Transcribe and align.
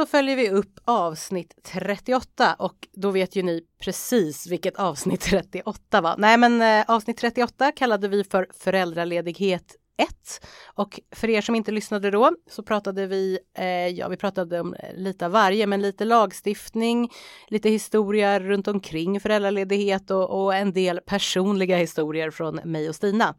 Så 0.00 0.06
följer 0.06 0.36
vi 0.36 0.50
upp 0.50 0.78
avsnitt 0.84 1.54
38 1.62 2.56
och 2.58 2.88
då 2.92 3.10
vet 3.10 3.36
ju 3.36 3.42
ni 3.42 3.62
precis 3.82 4.46
vilket 4.46 4.76
avsnitt 4.76 5.20
38 5.30 6.00
var. 6.00 6.14
Nej 6.18 6.36
men 6.36 6.62
eh, 6.62 6.84
avsnitt 6.90 7.16
38 7.16 7.72
kallade 7.72 8.08
vi 8.08 8.24
för 8.24 8.46
föräldraledighet 8.54 9.76
1. 10.00 10.40
Och 10.74 11.00
för 11.12 11.30
er 11.30 11.40
som 11.40 11.54
inte 11.54 11.72
lyssnade 11.72 12.10
då 12.10 12.32
så 12.50 12.62
pratade 12.62 13.06
vi, 13.06 13.38
eh, 13.58 13.88
ja 13.88 14.08
vi 14.08 14.16
pratade 14.16 14.60
om 14.60 14.74
eh, 14.74 14.94
lite 14.96 15.26
av 15.26 15.32
varje, 15.32 15.66
men 15.66 15.82
lite 15.82 16.04
lagstiftning, 16.04 17.10
lite 17.48 17.68
historia 17.68 18.40
runt 18.40 18.68
omkring 18.68 19.20
föräldraledighet 19.20 20.10
och, 20.10 20.42
och 20.42 20.54
en 20.54 20.72
del 20.72 21.00
personliga 21.06 21.76
historier 21.76 22.30
från 22.30 22.54
mig 22.54 22.88
och 22.88 22.94
Stina. 22.94 23.34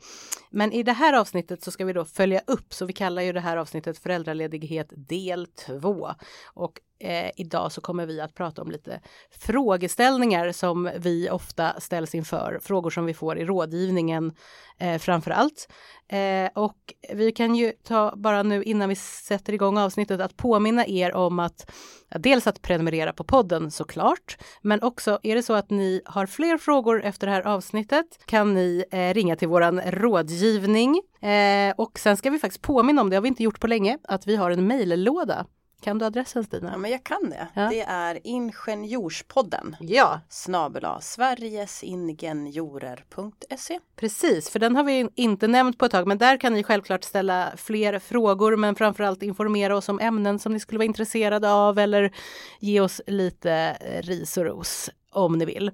Men 0.49 0.71
i 0.71 0.83
det 0.83 0.93
här 0.93 1.13
avsnittet 1.13 1.63
så 1.63 1.71
ska 1.71 1.85
vi 1.85 1.93
då 1.93 2.05
följa 2.05 2.41
upp, 2.47 2.73
så 2.73 2.85
vi 2.85 2.93
kallar 2.93 3.21
ju 3.21 3.33
det 3.33 3.39
här 3.39 3.57
avsnittet 3.57 3.97
föräldraledighet 3.97 4.87
del 4.95 5.47
2. 5.47 6.11
Och 6.53 6.79
eh, 7.01 7.31
idag 7.35 7.71
så 7.71 7.81
kommer 7.81 8.05
vi 8.05 8.21
att 8.21 8.33
prata 8.33 8.61
om 8.61 8.71
lite 8.71 8.99
frågeställningar 9.31 10.51
som 10.51 10.89
vi 10.97 11.29
ofta 11.29 11.79
ställs 11.79 12.15
inför, 12.15 12.59
frågor 12.63 12.89
som 12.89 13.05
vi 13.05 13.13
får 13.13 13.37
i 13.37 13.45
rådgivningen 13.45 14.33
eh, 14.77 14.97
framför 14.97 15.31
allt. 15.31 15.67
Eh, 16.07 16.49
och 16.55 16.93
vi 17.13 17.31
kan 17.31 17.55
ju 17.55 17.71
ta 17.71 18.13
bara 18.15 18.43
nu 18.43 18.63
innan 18.63 18.89
vi 18.89 18.95
sätter 18.95 19.53
igång 19.53 19.77
avsnittet 19.77 20.21
att 20.21 20.37
påminna 20.37 20.87
er 20.87 21.13
om 21.13 21.39
att 21.39 21.71
ja, 22.09 22.17
dels 22.19 22.47
att 22.47 22.61
prenumerera 22.61 23.13
på 23.13 23.23
podden 23.23 23.71
såklart, 23.71 24.37
men 24.61 24.83
också 24.83 25.19
är 25.23 25.35
det 25.35 25.43
så 25.43 25.53
att 25.53 25.69
ni 25.69 26.01
har 26.05 26.25
fler 26.25 26.57
frågor 26.57 27.03
efter 27.03 27.27
det 27.27 27.33
här 27.33 27.47
avsnittet 27.47 28.05
kan 28.25 28.53
ni 28.53 28.83
eh, 28.91 29.13
ringa 29.13 29.35
till 29.35 29.47
våran 29.47 29.81
rådgivning. 29.81 31.01
Eh, 31.21 31.73
och 31.77 31.99
sen 31.99 32.17
ska 32.17 32.29
vi 32.29 32.39
faktiskt 32.39 32.61
påminna 32.61 33.01
om, 33.01 33.09
det 33.09 33.15
har 33.15 33.21
vi 33.21 33.27
inte 33.27 33.43
gjort 33.43 33.59
på 33.59 33.67
länge, 33.67 33.97
att 34.03 34.27
vi 34.27 34.35
har 34.35 34.51
en 34.51 34.67
mejllåda 34.67 35.45
kan 35.81 35.97
du 35.97 36.05
adressen 36.05 36.43
Stina? 36.43 36.69
Ja 36.71 36.77
men 36.77 36.91
jag 36.91 37.03
kan 37.03 37.29
det. 37.29 37.47
Ja. 37.53 37.69
Det 37.69 37.81
är 37.81 38.19
Ingenjorspodden. 38.23 39.75
Ja, 39.79 40.21
Snabela 40.29 41.01
sverigesingenjorer.se 41.01 43.79
precis, 43.95 44.49
för 44.49 44.59
den 44.59 44.75
har 44.75 44.83
vi 44.83 45.09
inte 45.15 45.47
nämnt 45.47 45.77
på 45.77 45.85
ett 45.85 45.91
tag, 45.91 46.07
men 46.07 46.17
där 46.17 46.37
kan 46.37 46.53
ni 46.53 46.63
självklart 46.63 47.03
ställa 47.03 47.51
fler 47.57 47.99
frågor, 47.99 48.55
men 48.55 48.75
framförallt 48.75 49.23
informera 49.23 49.77
oss 49.77 49.89
om 49.89 49.99
ämnen 49.99 50.39
som 50.39 50.53
ni 50.53 50.59
skulle 50.59 50.77
vara 50.77 50.85
intresserade 50.85 51.53
av 51.53 51.79
eller 51.79 52.11
ge 52.59 52.81
oss 52.81 53.01
lite 53.07 53.77
eh, 53.81 54.01
ris 54.01 54.37
och 54.37 54.45
ros 54.45 54.89
om 55.11 55.37
ni 55.37 55.45
vill. 55.45 55.71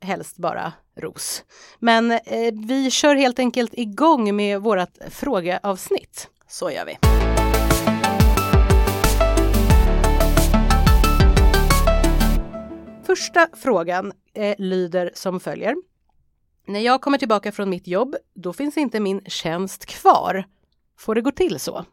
Helst 0.00 0.36
bara 0.36 0.72
ros. 0.96 1.44
Men 1.78 2.10
eh, 2.10 2.18
vi 2.66 2.90
kör 2.90 3.14
helt 3.14 3.38
enkelt 3.38 3.74
igång 3.74 4.36
med 4.36 4.60
vårt 4.60 4.98
frågeavsnitt. 5.10 6.28
Så 6.48 6.70
gör 6.70 6.84
vi. 6.84 6.98
Första 13.08 13.48
frågan 13.56 14.12
eh, 14.34 14.54
lyder 14.58 15.10
som 15.14 15.40
följer. 15.40 15.76
När 16.66 16.80
jag 16.80 17.00
kommer 17.00 17.18
tillbaka 17.18 17.52
från 17.52 17.70
mitt 17.70 17.86
jobb, 17.86 18.16
då 18.34 18.52
finns 18.52 18.76
inte 18.76 19.00
min 19.00 19.20
tjänst 19.26 19.86
kvar. 19.86 20.44
Får 20.98 21.14
det 21.14 21.20
gå 21.20 21.30
till 21.30 21.60
så? 21.60 21.84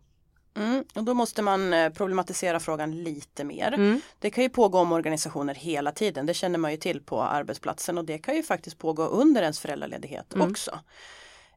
Mm, 0.57 0.83
och 0.95 1.03
då 1.03 1.13
måste 1.13 1.41
man 1.41 1.73
eh, 1.73 1.89
problematisera 1.89 2.59
frågan 2.59 3.03
lite 3.03 3.43
mer. 3.43 3.71
Mm. 3.73 4.01
Det 4.19 4.29
kan 4.29 4.43
ju 4.43 4.49
pågå 4.49 4.79
omorganisationer 4.79 5.55
hela 5.55 5.91
tiden. 5.91 6.25
Det 6.25 6.33
känner 6.33 6.59
man 6.59 6.71
ju 6.71 6.77
till 6.77 7.01
på 7.03 7.21
arbetsplatsen 7.21 7.97
och 7.97 8.05
det 8.05 8.17
kan 8.17 8.35
ju 8.35 8.43
faktiskt 8.43 8.77
pågå 8.77 9.03
under 9.03 9.41
ens 9.41 9.59
föräldraledighet 9.59 10.33
Mm. 10.33 10.51
också. 10.51 10.79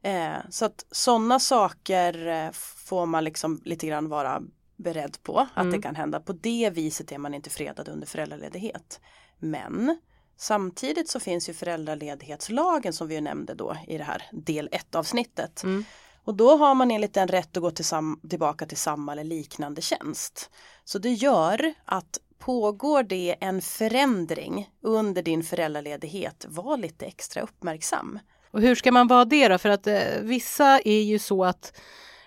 Eh, 0.01 0.33
så 0.49 0.65
att 0.65 0.85
sådana 0.91 1.39
saker 1.39 2.27
eh, 2.27 2.51
får 2.87 3.05
man 3.05 3.23
liksom 3.23 3.61
lite 3.65 3.87
grann 3.87 4.09
vara 4.09 4.41
beredd 4.75 5.17
på 5.23 5.37
att 5.39 5.57
Mm. 5.65 5.71
det 5.71 5.81
kan 5.81 5.95
hända. 5.95 6.19
På 6.19 6.33
det 6.33 6.69
viset 6.73 7.11
är 7.11 7.17
man 7.17 7.33
inte 7.33 7.49
fredad 7.49 7.89
under 7.89 8.07
föräldraledighet. 8.07 8.99
Men 9.39 9.99
samtidigt 10.37 11.09
så 11.09 11.19
finns 11.19 11.49
ju 11.49 11.53
föräldraledighetslagen 11.53 12.93
som 12.93 13.07
vi 13.07 13.15
ju 13.15 13.21
nämnde 13.21 13.53
då 13.53 13.77
i 13.87 13.97
det 13.97 14.03
här 14.03 14.23
del 14.31 14.69
1 14.71 14.95
avsnittet. 14.95 15.63
Mm. 15.63 15.85
Och 16.23 16.35
då 16.35 16.57
har 16.57 16.75
man 16.75 16.91
enligt 16.91 17.13
den 17.13 17.27
rätt 17.27 17.57
att 17.57 17.63
gå 17.63 17.71
till 17.71 17.85
tillbaka 18.29 18.65
till 18.65 18.77
samma 18.77 19.11
eller 19.11 19.23
liknande 19.23 19.81
tjänst. 19.81 20.49
Så 20.83 20.99
det 20.99 21.13
gör 21.13 21.73
att 21.85 22.19
pågår 22.39 23.03
det 23.03 23.35
en 23.39 23.61
förändring 23.61 24.69
under 24.81 25.21
din 25.21 25.43
föräldraledighet, 25.43 26.45
var 26.49 26.77
lite 26.77 27.05
extra 27.05 27.41
uppmärksam. 27.41 28.19
Och 28.51 28.61
hur 28.61 28.75
ska 28.75 28.91
man 28.91 29.07
vara 29.07 29.25
det 29.25 29.47
då? 29.47 29.57
För 29.57 29.69
att 29.69 29.87
eh, 29.87 29.99
vissa 30.21 30.79
är 30.79 31.01
ju 31.01 31.19
så 31.19 31.45
att 31.45 31.79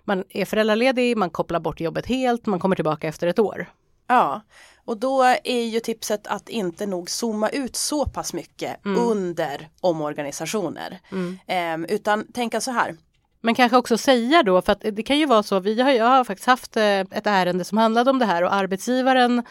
man 0.04 0.24
är 0.28 0.44
föräldraledig, 0.44 1.16
man 1.16 1.30
kopplar 1.30 1.60
bort 1.60 1.80
jobbet 1.80 2.06
helt, 2.06 2.46
man 2.46 2.60
kommer 2.60 2.76
tillbaka 2.76 3.08
efter 3.08 3.26
ett 3.26 3.38
år. 3.38 3.72
Ja, 4.06 4.40
och 4.84 4.96
då 4.96 5.22
är 5.44 5.64
ju 5.64 5.80
tipset 5.80 6.26
att 6.26 6.48
inte 6.48 6.86
nog 6.86 7.10
zooma 7.10 7.48
ut 7.48 7.76
så 7.76 8.06
pass 8.06 8.32
mycket 8.32 8.76
under 8.98 9.68
omorganisationer. 9.80 11.00
Ehm, 11.46 11.84
utan 11.84 12.32
tänka 12.32 12.60
så 12.60 12.70
här, 12.70 12.96
Men 13.40 13.54
kanske 13.54 13.76
också 13.76 13.98
säga 13.98 14.42
då, 14.42 14.62
för 14.62 14.72
att 14.72 14.84
det 14.92 15.02
kan 15.02 15.18
ju 15.18 15.26
vara 15.26 15.42
så, 15.42 15.60
vi 15.60 15.80
har, 15.80 15.90
jag 15.90 16.04
har 16.04 16.24
faktiskt 16.24 16.46
haft 16.46 16.76
eh, 16.76 17.00
ett 17.00 17.26
ärende 17.26 17.64
som 17.64 17.78
handlade 17.78 18.10
om 18.10 18.18
det 18.18 18.26
här 18.26 18.44
och 18.44 18.54
arbetsgivaren 18.54 19.42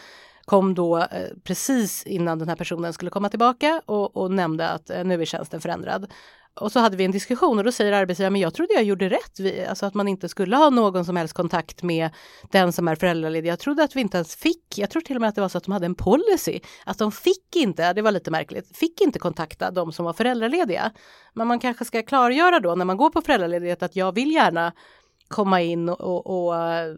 kom 0.52 0.74
då 0.74 0.98
eh, 0.98 1.06
precis 1.44 2.02
innan 2.06 2.38
den 2.38 2.48
här 2.48 2.56
personen 2.56 2.92
skulle 2.92 3.10
komma 3.10 3.28
tillbaka 3.28 3.82
och, 3.86 4.16
och 4.16 4.30
nämnde 4.30 4.68
att 4.68 4.90
eh, 4.90 5.04
nu 5.04 5.22
är 5.22 5.24
tjänsten 5.24 5.60
förändrad. 5.60 6.12
Och 6.60 6.72
så 6.72 6.80
hade 6.80 6.96
vi 6.96 7.04
en 7.04 7.10
diskussion 7.10 7.58
och 7.58 7.64
då 7.64 7.72
säger 7.72 7.92
arbetsgivaren, 7.92 8.32
men 8.32 8.42
jag 8.42 8.54
trodde 8.54 8.74
jag 8.74 8.84
gjorde 8.84 9.08
rätt, 9.08 9.40
vi, 9.40 9.66
alltså 9.66 9.86
att 9.86 9.94
man 9.94 10.08
inte 10.08 10.28
skulle 10.28 10.56
ha 10.56 10.70
någon 10.70 11.04
som 11.04 11.16
helst 11.16 11.34
kontakt 11.34 11.82
med 11.82 12.10
den 12.50 12.72
som 12.72 12.88
är 12.88 12.94
föräldraledig. 12.94 13.50
Jag 13.50 13.58
trodde 13.58 13.84
att 13.84 13.96
vi 13.96 14.00
inte 14.00 14.16
ens 14.16 14.36
fick, 14.36 14.78
jag 14.78 14.90
tror 14.90 15.02
till 15.02 15.16
och 15.16 15.20
med 15.20 15.28
att 15.28 15.34
det 15.34 15.40
var 15.40 15.48
så 15.48 15.58
att 15.58 15.64
de 15.64 15.72
hade 15.72 15.86
en 15.86 15.94
policy, 15.94 16.60
att 16.86 16.98
de 16.98 17.12
fick 17.12 17.56
inte, 17.56 17.92
det 17.92 18.02
var 18.02 18.12
lite 18.12 18.30
märkligt, 18.30 18.76
fick 18.76 19.00
inte 19.00 19.18
kontakta 19.18 19.70
de 19.70 19.92
som 19.92 20.04
var 20.04 20.12
föräldralediga. 20.12 20.92
Men 21.34 21.46
man 21.46 21.58
kanske 21.58 21.84
ska 21.84 22.02
klargöra 22.02 22.60
då 22.60 22.74
när 22.74 22.84
man 22.84 22.96
går 22.96 23.10
på 23.10 23.20
föräldraledighet 23.22 23.82
att 23.82 23.96
jag 23.96 24.14
vill 24.14 24.32
gärna 24.32 24.72
komma 25.28 25.60
in 25.60 25.88
och, 25.88 26.00
och, 26.00 26.46
och 26.46 26.56
eh, 26.56 26.94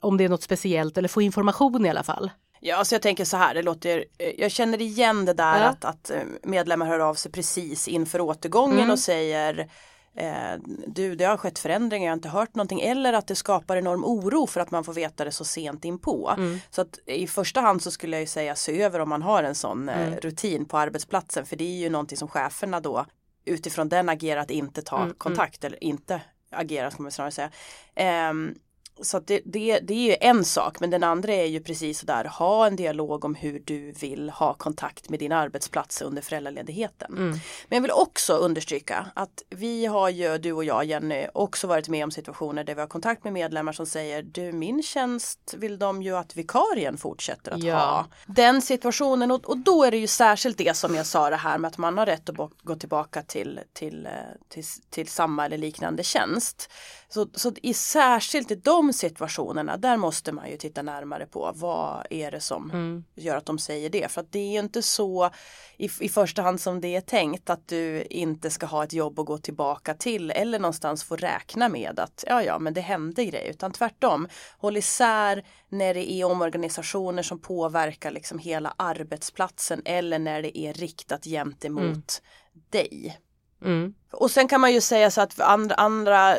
om 0.00 0.16
det 0.16 0.24
är 0.24 0.28
något 0.28 0.42
speciellt 0.42 0.98
eller 0.98 1.08
få 1.08 1.22
information 1.22 1.86
i 1.86 1.90
alla 1.90 2.02
fall. 2.02 2.30
Ja, 2.60 2.84
så 2.84 2.94
jag 2.94 3.02
tänker 3.02 3.24
så 3.24 3.36
här, 3.36 3.54
det 3.54 3.62
låter, 3.62 4.04
eh, 4.18 4.32
jag 4.40 4.50
känner 4.50 4.80
igen 4.82 5.24
det 5.24 5.32
där 5.32 5.60
Ja. 5.60 5.66
att, 5.66 5.84
att 5.84 6.10
eh, 6.10 6.22
medlemmar 6.42 6.86
hör 6.86 6.98
av 6.98 7.14
sig 7.14 7.32
precis 7.32 7.88
inför 7.88 8.20
återgången 8.20 8.78
Mm. 8.78 8.90
och 8.90 8.98
säger 8.98 9.70
eh, 10.16 10.54
du, 10.86 11.14
det 11.14 11.24
har 11.24 11.36
skett 11.36 11.58
förändringar, 11.58 12.04
jag 12.06 12.10
har 12.10 12.16
inte 12.16 12.28
hört 12.28 12.54
någonting 12.54 12.80
eller 12.80 13.12
att 13.12 13.26
det 13.26 13.34
skapar 13.34 13.76
enorm 13.76 14.04
oro 14.04 14.46
för 14.46 14.60
att 14.60 14.70
man 14.70 14.84
får 14.84 14.92
veta 14.92 15.24
det 15.24 15.32
så 15.32 15.44
sent 15.44 15.84
inpå. 15.84 16.34
Mm. 16.36 16.58
Så 16.70 16.80
att 16.80 16.98
i 17.06 17.26
första 17.26 17.60
hand 17.60 17.82
så 17.82 17.90
skulle 17.90 18.16
jag 18.16 18.20
ju 18.20 18.26
säga 18.26 18.54
se 18.54 18.82
över 18.82 19.00
om 19.00 19.08
man 19.08 19.22
har 19.22 19.42
en 19.42 19.54
sån 19.54 19.88
eh, 19.88 20.06
Mm. 20.06 20.20
rutin 20.20 20.64
på 20.64 20.78
arbetsplatsen 20.78 21.46
för 21.46 21.56
det 21.56 21.64
är 21.64 21.78
ju 21.78 21.90
någonting 21.90 22.18
som 22.18 22.28
cheferna 22.28 22.80
då 22.80 23.06
utifrån 23.44 23.88
den 23.88 24.08
agerar 24.08 24.40
att 24.40 24.50
inte 24.50 24.82
ta 24.82 25.02
Mm, 25.02 25.14
kontakt 25.18 25.64
eller 25.64 25.84
inte 25.84 26.20
agera 26.50 26.90
ska 26.90 27.02
man 27.02 27.12
snarare 27.12 27.30
säga. 27.32 27.50
Ehm, 27.94 28.54
så 29.02 29.18
det, 29.20 29.40
det, 29.44 29.78
det 29.78 29.94
är 29.94 30.10
ju 30.10 30.16
en 30.20 30.44
sak 30.44 30.80
men 30.80 30.90
den 30.90 31.04
andra 31.04 31.32
är 31.32 31.46
ju 31.46 31.60
precis 31.60 31.98
sådär 31.98 32.24
ha 32.24 32.66
en 32.66 32.76
dialog 32.76 33.24
om 33.24 33.34
hur 33.34 33.62
du 33.64 33.92
vill 33.92 34.30
ha 34.30 34.54
kontakt 34.54 35.08
med 35.08 35.18
din 35.18 35.32
arbetsplats 35.32 36.02
under 36.02 36.22
föräldraledigheten. 36.22 37.12
Mm. 37.12 37.30
Men 37.68 37.76
jag 37.76 37.80
vill 37.82 37.90
också 37.90 38.36
understryka 38.36 39.06
att 39.14 39.42
vi 39.50 39.86
har 39.86 40.08
ju, 40.08 40.38
du 40.38 40.52
och 40.52 40.64
jag 40.64 40.84
Jenny, 40.84 41.26
också 41.34 41.66
varit 41.66 41.88
med 41.88 42.04
om 42.04 42.10
situationer 42.10 42.64
där 42.64 42.74
vi 42.74 42.80
har 42.80 42.88
kontakt 42.88 43.24
med 43.24 43.32
medlemmar 43.32 43.72
som 43.72 43.86
säger 43.86 44.22
du 44.22 44.52
min 44.52 44.82
tjänst 44.82 45.54
vill 45.56 45.78
de 45.78 46.02
ju 46.02 46.16
att 46.16 46.36
vikarien 46.36 46.96
fortsätter 46.96 47.52
att 47.52 47.62
Ja. 47.62 47.76
ha. 47.76 48.06
Den 48.26 48.62
situationen 48.62 49.30
och, 49.30 49.48
och 49.48 49.58
då 49.58 49.84
är 49.84 49.90
det 49.90 49.98
ju 49.98 50.06
särskilt 50.06 50.58
det 50.58 50.76
som 50.76 50.94
jag 50.94 51.06
sa 51.06 51.30
det 51.30 51.36
här 51.36 51.58
med 51.58 51.68
att 51.68 51.78
man 51.78 51.98
har 51.98 52.06
rätt 52.06 52.28
att 52.28 52.36
gå 52.62 52.74
tillbaka 52.74 53.22
till, 53.22 53.60
till, 53.72 54.06
eh, 54.06 54.12
till, 54.48 54.64
till 54.90 55.08
samma 55.08 55.46
eller 55.46 55.58
liknande 55.58 56.02
tjänst. 56.02 56.70
Så, 57.10 57.28
så 57.34 57.52
i 57.62 57.74
särskilt 57.74 58.50
i 58.50 58.54
de 58.54 58.92
situationerna 58.92 59.76
där 59.76 59.96
måste 59.96 60.32
man 60.32 60.50
ju 60.50 60.56
titta 60.56 60.82
närmare 60.82 61.26
på 61.26 61.52
vad 61.54 62.06
är 62.10 62.30
det 62.30 62.40
som 62.40 62.70
Mm. 62.70 63.04
gör 63.14 63.36
att 63.36 63.46
de 63.46 63.58
säger 63.58 63.90
det. 63.90 64.10
För 64.10 64.20
att 64.20 64.32
det 64.32 64.38
är 64.38 64.52
ju 64.52 64.58
inte 64.58 64.82
så 64.82 65.30
i, 65.76 65.90
i 66.00 66.08
första 66.08 66.42
hand 66.42 66.60
som 66.60 66.80
det 66.80 66.96
är 66.96 67.00
tänkt 67.00 67.50
att 67.50 67.68
du 67.68 68.02
inte 68.02 68.50
ska 68.50 68.66
ha 68.66 68.84
ett 68.84 68.92
jobb 68.92 69.18
att 69.18 69.26
gå 69.26 69.38
tillbaka 69.38 69.94
till 69.94 70.30
eller 70.30 70.58
någonstans 70.58 71.04
få 71.04 71.16
räkna 71.16 71.68
med 71.68 72.00
att 72.00 72.24
ja 72.26 72.42
ja 72.42 72.58
men 72.58 72.74
det 72.74 72.80
hände 72.80 73.24
grejer 73.24 73.50
utan 73.50 73.72
tvärtom 73.72 74.28
håll 74.58 74.76
isär 74.76 75.44
när 75.68 75.94
det 75.94 76.12
är 76.12 76.24
omorganisationer 76.24 77.22
som 77.22 77.38
påverkar 77.38 78.10
liksom 78.10 78.38
hela 78.38 78.74
arbetsplatsen 78.76 79.82
eller 79.84 80.18
när 80.18 80.42
det 80.42 80.58
är 80.58 80.72
riktat 80.72 81.24
gentemot 81.24 82.22
dig. 82.70 83.18
Mm. 83.64 83.94
Och 84.10 84.30
sen 84.30 84.48
kan 84.48 84.60
man 84.60 84.72
ju 84.72 84.80
säga 84.80 85.10
så 85.10 85.20
att 85.20 85.40
andra, 85.40 85.74
andra 85.74 86.36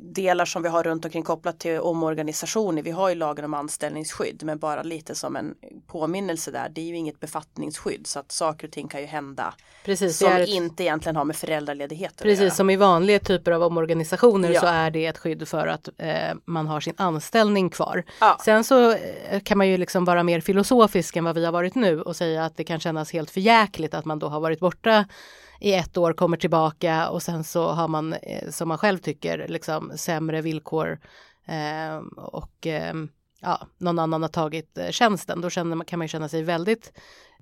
delar 0.00 0.44
som 0.44 0.62
vi 0.62 0.68
har 0.68 0.82
runt 0.82 1.04
omkring 1.04 1.22
kopplat 1.22 1.58
till 1.58 1.80
omorganisationer. 1.80 2.82
Vi 2.82 2.90
har 2.90 3.08
ju 3.08 3.14
lagen 3.14 3.44
om 3.44 3.54
anställningsskydd 3.54 4.42
men 4.44 4.58
bara 4.58 4.82
lite 4.82 5.14
som 5.14 5.36
en 5.36 5.54
påminnelse 5.86 6.50
där. 6.50 6.68
Det 6.68 6.80
är 6.80 6.84
ju 6.84 6.96
inget 6.96 7.20
befattningsskydd 7.20 8.06
så 8.06 8.18
att 8.18 8.32
saker 8.32 8.66
och 8.66 8.72
ting 8.72 8.88
kan 8.88 9.00
ju 9.00 9.06
hända 9.06 9.54
Precis, 9.84 10.18
som 10.18 10.32
ett, 10.32 10.48
inte 10.48 10.82
egentligen 10.82 11.16
har 11.16 11.24
med 11.24 11.36
föräldraledighet 11.36 12.22
precis 12.22 12.56
som 12.56 12.70
i 12.70 12.76
vanliga 12.76 13.18
typer 13.18 13.52
av 13.52 13.62
omorganisationer 13.62 14.50
Ja. 14.50 14.60
så 14.60 14.66
är 14.66 14.90
det 14.90 15.06
ett 15.06 15.18
skydd 15.18 15.48
för 15.48 15.66
att 15.66 15.88
eh, 15.98 16.34
man 16.44 16.66
har 16.66 16.80
sin 16.80 16.94
anställning 16.96 17.70
kvar. 17.70 18.04
Ja. 18.20 18.38
Sen 18.44 18.64
så 18.64 18.90
eh, 18.92 19.40
kan 19.42 19.58
man 19.58 19.68
ju 19.68 19.76
liksom 19.76 20.04
vara 20.04 20.22
mer 20.22 20.40
filosofisk 20.40 21.16
än 21.16 21.24
vad 21.24 21.34
vi 21.34 21.44
har 21.44 21.52
varit 21.52 21.74
nu 21.74 22.00
och 22.02 22.16
säga 22.16 22.44
att 22.44 22.56
det 22.56 22.64
kan 22.64 22.80
kännas 22.80 23.12
helt 23.12 23.30
förjäkligt 23.30 23.94
att 23.94 24.04
man 24.04 24.18
då 24.18 24.28
har 24.28 24.40
varit 24.40 24.60
borta 24.60 25.04
i 25.64 25.74
ett 25.74 25.96
år, 25.96 26.12
kommer 26.12 26.36
tillbaka 26.36 27.08
och 27.08 27.22
sen 27.22 27.44
så 27.44 27.68
har 27.68 27.88
man 27.88 28.12
eh, 28.12 28.50
som 28.50 28.68
man 28.68 28.78
själv 28.78 28.98
tycker 28.98 29.48
liksom 29.48 29.92
sämre 29.96 30.40
villkor 30.40 31.00
eh, 31.46 31.96
och 32.16 32.66
eh, 32.66 32.94
ja, 33.40 33.68
någon 33.78 33.98
annan 33.98 34.22
har 34.22 34.28
tagit 34.28 34.78
eh, 34.78 34.90
tjänsten. 34.90 35.40
Då 35.40 35.50
känner 35.50 35.76
man, 35.76 35.86
kan 35.86 35.98
man 35.98 36.04
ju 36.04 36.08
känna 36.08 36.28
sig 36.28 36.42
väldigt 36.42 36.92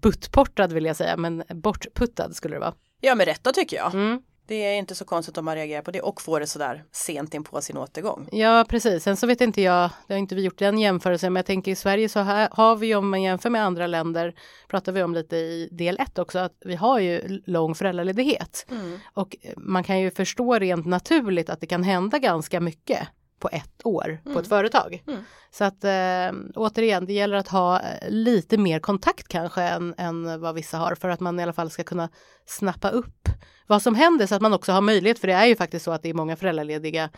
buttportad 0.03 0.73
vill 0.73 0.85
jag 0.85 0.97
säga, 0.97 1.17
men 1.17 1.45
bortputtad 1.49 2.37
skulle 2.37 2.57
det 2.57 2.61
vara. 2.61 2.75
Ja 3.01 3.15
med 3.15 3.27
rätta 3.27 3.53
tycker 3.53 3.77
jag. 3.77 3.95
Mm. 3.95 4.23
Det 4.47 4.55
är 4.55 4.79
inte 4.79 4.95
så 4.95 5.05
konstigt 5.05 5.39
om 5.39 5.45
man 5.45 5.55
reagerar 5.55 5.83
på 5.83 5.91
det 5.91 6.01
och 6.01 6.23
får 6.23 6.41
det 6.41 6.47
sådär 6.47 6.85
sent 6.93 7.35
in 7.35 7.45
på 7.45 7.61
sin 7.61 7.77
återgång. 7.77 8.29
Ja, 8.33 8.65
precis. 8.69 9.03
Sen 9.03 9.17
så 9.17 9.27
vet 9.27 9.41
inte 9.41 9.63
jag, 9.63 9.91
det 10.07 10.15
har 10.15 10.19
inte 10.19 10.35
vi 10.35 10.43
gjort 10.43 10.59
den 10.59 10.79
jämförelsen, 10.79 11.33
men 11.33 11.39
jag 11.39 11.47
tänker 11.47 11.73
i 11.73 11.77
Sverige 11.77 12.09
så 12.09 12.21
här, 12.21 12.49
har 12.53 12.77
vi 12.77 12.95
om 12.95 13.11
man 13.11 13.23
jämför 13.23 13.51
med 13.51 13.65
andra 13.65 13.87
länder, 13.87 14.35
pratar 14.69 14.93
vi 14.93 15.03
om 15.03 15.15
lite 15.15 15.37
i 15.37 15.69
del 15.73 16.01
ett 16.01 16.19
också, 16.19 16.39
att 16.39 16.57
vi 16.65 16.75
har 16.75 16.99
ju 16.99 17.43
lång 17.47 17.75
föräldraledighet. 17.75 18.67
Och 19.15 19.37
man 19.57 19.85
kan 19.85 20.01
ju 20.01 20.11
förstå 20.11 20.59
rent 20.59 20.87
naturligt 20.87 21.51
att 21.51 21.61
det 21.61 21.67
kan 21.67 21.83
hända 21.83 22.19
ganska 22.19 22.61
mycket 22.61 23.09
på 23.43 23.49
ett 23.53 23.87
år 23.87 24.21
på 24.33 24.39
ett 24.39 24.49
företag. 24.49 25.03
Mm. 25.07 25.21
Så 25.51 25.65
att 25.65 25.85
eh, 25.85 26.41
återigen, 26.55 27.07
det 27.07 27.13
gäller 27.13 27.37
att 27.37 27.49
ha 27.49 27.81
eh, 27.81 28.11
lite 28.11 28.59
mer 28.59 28.81
kontakt 28.81 29.29
kanske 29.29 29.63
än, 29.63 29.95
än 29.99 30.41
vad 30.41 30.55
vissa 30.55 30.79
har 30.79 30.95
för 30.95 31.09
att 31.09 31.21
man 31.21 31.41
i 31.41 31.43
alla 31.43 31.53
fall 31.53 31.71
ska 31.71 31.85
kunna 31.85 32.09
snappa 32.47 32.91
upp 32.91 33.29
vad 33.67 33.83
som 33.83 33.95
händer 33.95 34.27
så 34.27 34.35
att 34.35 34.43
man 34.43 34.53
också 34.53 34.73
har 34.73 34.81
möjlighet, 34.81 35.19
för 35.19 35.29
det 35.29 35.35
är 35.35 35.47
ju 35.47 35.57
faktiskt 35.57 35.85
så 35.85 35.91
att 35.91 36.03
det 36.03 36.09
är 36.09 36.15
många 36.15 36.37
föräldralediga 36.37 37.11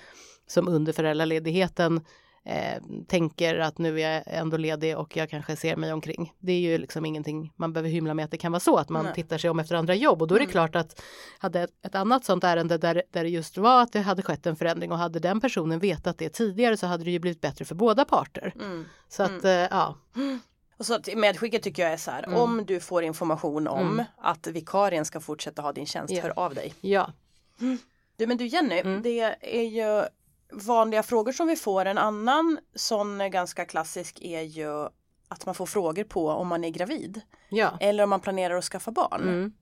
som 0.47 0.69
under 0.69 0.93
föräldraledigheten 0.93 2.01
eh, 2.45 2.83
tänker 3.09 3.59
att 3.59 3.79
nu 3.79 4.01
är 4.01 4.13
jag 4.15 4.23
ändå 4.27 4.57
ledig 4.57 4.99
och 4.99 5.17
jag 5.17 5.31
kanske 5.31 5.57
ser 5.57 5.77
mig 5.77 5.93
omkring. 5.93 6.33
Det 6.39 6.53
är 6.53 6.61
ju 6.61 6.79
liksom 6.79 7.05
ingenting 7.07 7.53
man 7.57 7.73
behöver 7.73 7.91
hymla 7.91 8.15
med 8.15 8.25
att 8.25 8.31
det 8.31 8.37
kan 8.39 8.53
vara 8.53 8.61
så 8.61 8.77
att 8.77 8.89
man 8.89 9.05
Nej. 9.05 9.15
tittar 9.15 9.39
sig 9.39 9.51
om 9.51 9.59
efter 9.61 9.75
andra 9.75 9.95
jobb 9.95 10.23
och 10.23 10.29
då 10.29 10.35
är 10.35 10.39
det 10.39 10.45
Mm. 10.45 10.53
klart 10.53 10.77
att 10.77 11.01
hade 11.39 11.69
ett, 11.83 11.95
annat 11.95 12.25
sånt 12.25 12.45
ärende 12.45 12.79
där, 12.79 13.03
där 13.11 13.25
det 13.25 13.31
just 13.31 13.59
var 13.59 13.83
att 13.83 13.93
det 13.93 14.01
hade 14.01 14.23
skett 14.23 14.47
en 14.47 14.57
förändring 14.57 14.93
och 14.93 14.99
hade 14.99 15.19
den 15.19 15.41
personen 15.41 15.79
vetat 15.79 16.19
det 16.19 16.29
tidigare 16.29 16.77
så 16.77 16.87
hade 16.87 17.05
det 17.05 17.11
ju 17.11 17.19
blivit 17.19 17.41
bättre 17.41 17.65
för 17.65 17.75
båda 17.75 18.05
parter. 18.05 18.53
Mm. 18.61 18.85
Så 19.09 19.23
att 19.23 19.45
eh, 19.45 19.51
ja, 19.51 19.95
Och 20.77 20.87
så 20.87 20.95
att 20.95 21.09
medskicket 21.17 21.63
tycker 21.63 21.83
jag 21.83 21.93
är 21.93 21.97
så 21.97 22.11
här, 22.11 22.23
Mm. 22.23 22.39
om 22.41 22.65
du 22.67 22.81
får 22.81 23.03
information 23.05 23.69
om 23.69 23.81
Mm. 23.93 24.05
att 24.19 24.47
vikarien 24.47 25.05
ska 25.05 25.21
fortsätta 25.21 25.63
ha 25.63 25.73
din 25.73 25.87
tjänst, 25.87 26.15
Ja. 26.15 26.23
hör 26.23 26.39
av 26.39 26.55
dig. 26.55 26.75
ja, 26.81 27.13
Du 28.17 28.27
men 28.27 28.37
du 28.37 28.47
Jenny, 28.47 28.79
Mm. 28.81 29.03
det 29.03 29.21
är 29.41 29.63
ju 29.63 30.05
vanliga 30.53 31.03
frågor 31.03 31.33
som 31.33 31.47
vi 31.47 31.57
får. 31.57 31.85
En 31.85 31.99
annan 31.99 32.59
sån 32.75 33.31
ganska 33.31 33.65
klassisk 33.65 34.19
är 34.23 34.43
ju 34.43 34.89
att 35.29 35.47
man 35.47 35.55
får 35.55 35.67
frågor 35.67 36.05
på 36.05 36.29
om 36.29 36.49
man 36.49 36.65
är 36.65 36.71
gravid 36.71 37.21
ja. 37.49 37.79
eller 37.81 38.05
om 38.05 38.11
man 38.11 38.21
planerar 38.21 38.55
att 38.55 38.65
skaffa 38.65 38.91
barn. 38.91 39.23
Mm. 39.23 39.53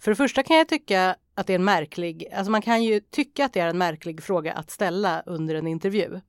För 0.00 0.10
det 0.10 0.16
första 0.16 0.42
kan 0.42 0.56
jag 0.56 0.68
tycka 0.68 1.16
att 1.34 1.46
det 1.46 1.52
är 1.52 1.58
en 1.58 1.64
märklig, 1.64 2.28
alltså 2.34 2.50
man 2.50 2.62
kan 2.62 2.82
ju 2.82 3.00
tycka 3.00 3.44
att 3.44 3.52
det 3.52 3.60
är 3.60 3.68
en 3.68 3.78
märklig 3.78 4.22
fråga 4.22 4.52
att 4.52 4.70
ställa 4.70 5.22
under 5.26 5.54
en 5.54 5.66
intervju. 5.66 6.20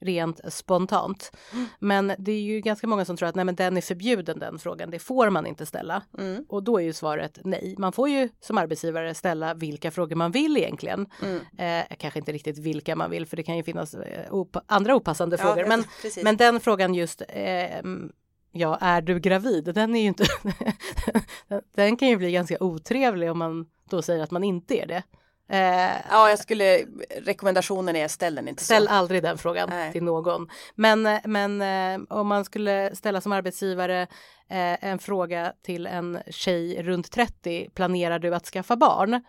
Rent 0.00 0.52
spontant. 0.52 1.32
Men 1.78 2.12
det 2.18 2.32
är 2.32 2.40
ju 2.40 2.60
ganska 2.60 2.86
många 2.86 3.04
som 3.04 3.16
tror 3.16 3.28
att 3.28 3.34
nej 3.34 3.44
men 3.44 3.54
den 3.54 3.76
är 3.76 3.80
förbjuden 3.80 4.38
den 4.38 4.58
frågan, 4.58 4.90
det 4.90 4.98
får 4.98 5.30
man 5.30 5.46
inte 5.46 5.66
ställa. 5.66 6.02
Mm. 6.18 6.44
Och 6.48 6.62
då 6.62 6.78
är 6.78 6.84
ju 6.84 6.92
svaret 6.92 7.38
nej. 7.44 7.74
Man 7.78 7.92
får 7.92 8.08
ju 8.08 8.28
som 8.40 8.58
arbetsgivare 8.58 9.14
ställa 9.14 9.54
vilka 9.54 9.90
frågor 9.90 10.16
man 10.16 10.30
vill 10.32 10.56
egentligen. 10.56 11.06
Mm. 11.22 11.40
Eh, 11.90 11.96
kanske 11.96 12.18
inte 12.18 12.32
riktigt 12.32 12.58
vilka 12.58 12.96
man 12.96 13.10
vill 13.10 13.26
för 13.26 13.36
det 13.36 13.42
kan 13.42 13.56
ju 13.56 13.62
finnas 13.62 13.94
eh, 13.94 14.30
opa- 14.30 14.62
andra 14.66 14.96
opassande 14.96 15.38
frågor. 15.38 15.58
Ja, 15.58 15.66
Men, 15.68 15.84
precis. 16.02 16.24
men 16.24 16.36
den 16.36 16.60
frågan 16.60 16.94
just, 16.94 17.22
eh, 17.28 17.80
ja 18.52 18.78
är 18.80 19.00
du 19.00 19.20
gravid? 19.20 19.64
Den 19.74 19.94
är 19.94 20.00
ju 20.00 20.06
inte, 20.06 20.24
den 21.74 21.96
kan 21.96 22.08
ju 22.08 22.16
bli 22.16 22.32
ganska 22.32 22.56
otrevlig 22.60 23.30
om 23.30 23.38
man 23.38 23.66
då 23.90 24.02
säger 24.02 24.22
att 24.22 24.30
man 24.30 24.44
inte 24.44 24.74
är 24.82 24.86
det. 24.86 25.02
Eh, 25.48 25.96
Ja, 26.10 26.30
jag 26.30 26.38
skulle, 26.38 26.84
rekommendationen 27.22 27.96
är 27.96 28.08
ställ 28.08 28.34
den 28.34 28.48
inte 28.48 28.64
Ställ 28.64 28.86
så. 28.86 28.92
aldrig 28.92 29.22
den 29.22 29.38
frågan 29.38 29.68
Nej. 29.68 29.92
till 29.92 30.02
någon. 30.04 30.48
Men, 30.74 31.06
eh, 31.06 31.20
men 31.24 31.62
eh, 31.62 32.06
om 32.08 32.26
man 32.26 32.44
skulle 32.44 32.96
ställa 32.96 33.20
som 33.20 33.32
arbetsgivare 33.32 34.02
eh, 34.48 34.84
en 34.84 34.98
fråga 34.98 35.52
till 35.62 35.86
en 35.86 36.18
tjej 36.30 36.82
runt 36.82 37.12
30, 37.12 37.70
planerar 37.74 38.18
du 38.18 38.34
att 38.34 38.46
skaffa 38.46 38.76
barn? 38.76 39.24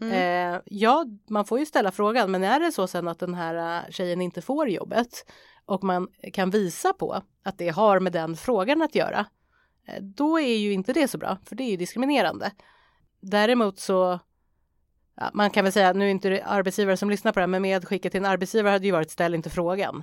Mm. 0.00 0.12
Eh, 0.54 0.60
ja, 0.64 1.04
man 1.28 1.44
får 1.44 1.58
ju 1.58 1.66
ställa 1.66 1.90
frågan, 1.92 2.30
men 2.30 2.44
är 2.44 2.60
det 2.60 2.72
så 2.72 2.86
sen 2.86 3.08
att 3.08 3.18
den 3.18 3.34
här 3.34 3.76
eh, 3.78 3.90
tjejen 3.90 4.20
inte 4.20 4.42
får 4.42 4.68
jobbet 4.68 5.24
och 5.66 5.84
man 5.84 6.08
kan 6.32 6.50
visa 6.50 6.92
på 6.92 7.22
att 7.44 7.58
det 7.58 7.68
har 7.68 8.00
med 8.00 8.12
den 8.12 8.36
frågan 8.36 8.82
att 8.82 8.94
göra, 8.94 9.26
då 10.00 10.40
är 10.40 10.56
ju 10.56 10.72
inte 10.72 10.92
det 10.92 11.08
så 11.08 11.18
bra, 11.18 11.38
för 11.44 11.56
det 11.56 11.62
är 11.62 11.70
ju 11.70 11.76
diskriminerande. 11.76 12.50
Däremot 13.20 13.78
så 13.78 14.20
man 15.32 15.50
kan 15.50 15.64
väl 15.64 15.72
säga, 15.72 15.92
nu 15.92 16.06
är 16.06 16.10
inte 16.10 16.28
det 16.28 16.42
arbetsgivare 16.42 16.96
som 16.96 17.10
lyssnar 17.10 17.32
på 17.32 17.38
det 17.38 17.42
här, 17.42 17.46
men 17.46 17.62
medskicket 17.62 18.12
till 18.12 18.20
en 18.20 18.24
arbetsgivare 18.24 18.72
hade 18.72 18.86
ju 18.86 18.92
varit 18.92 19.10
ställ 19.10 19.34
inte 19.34 19.50
frågan. 19.50 20.02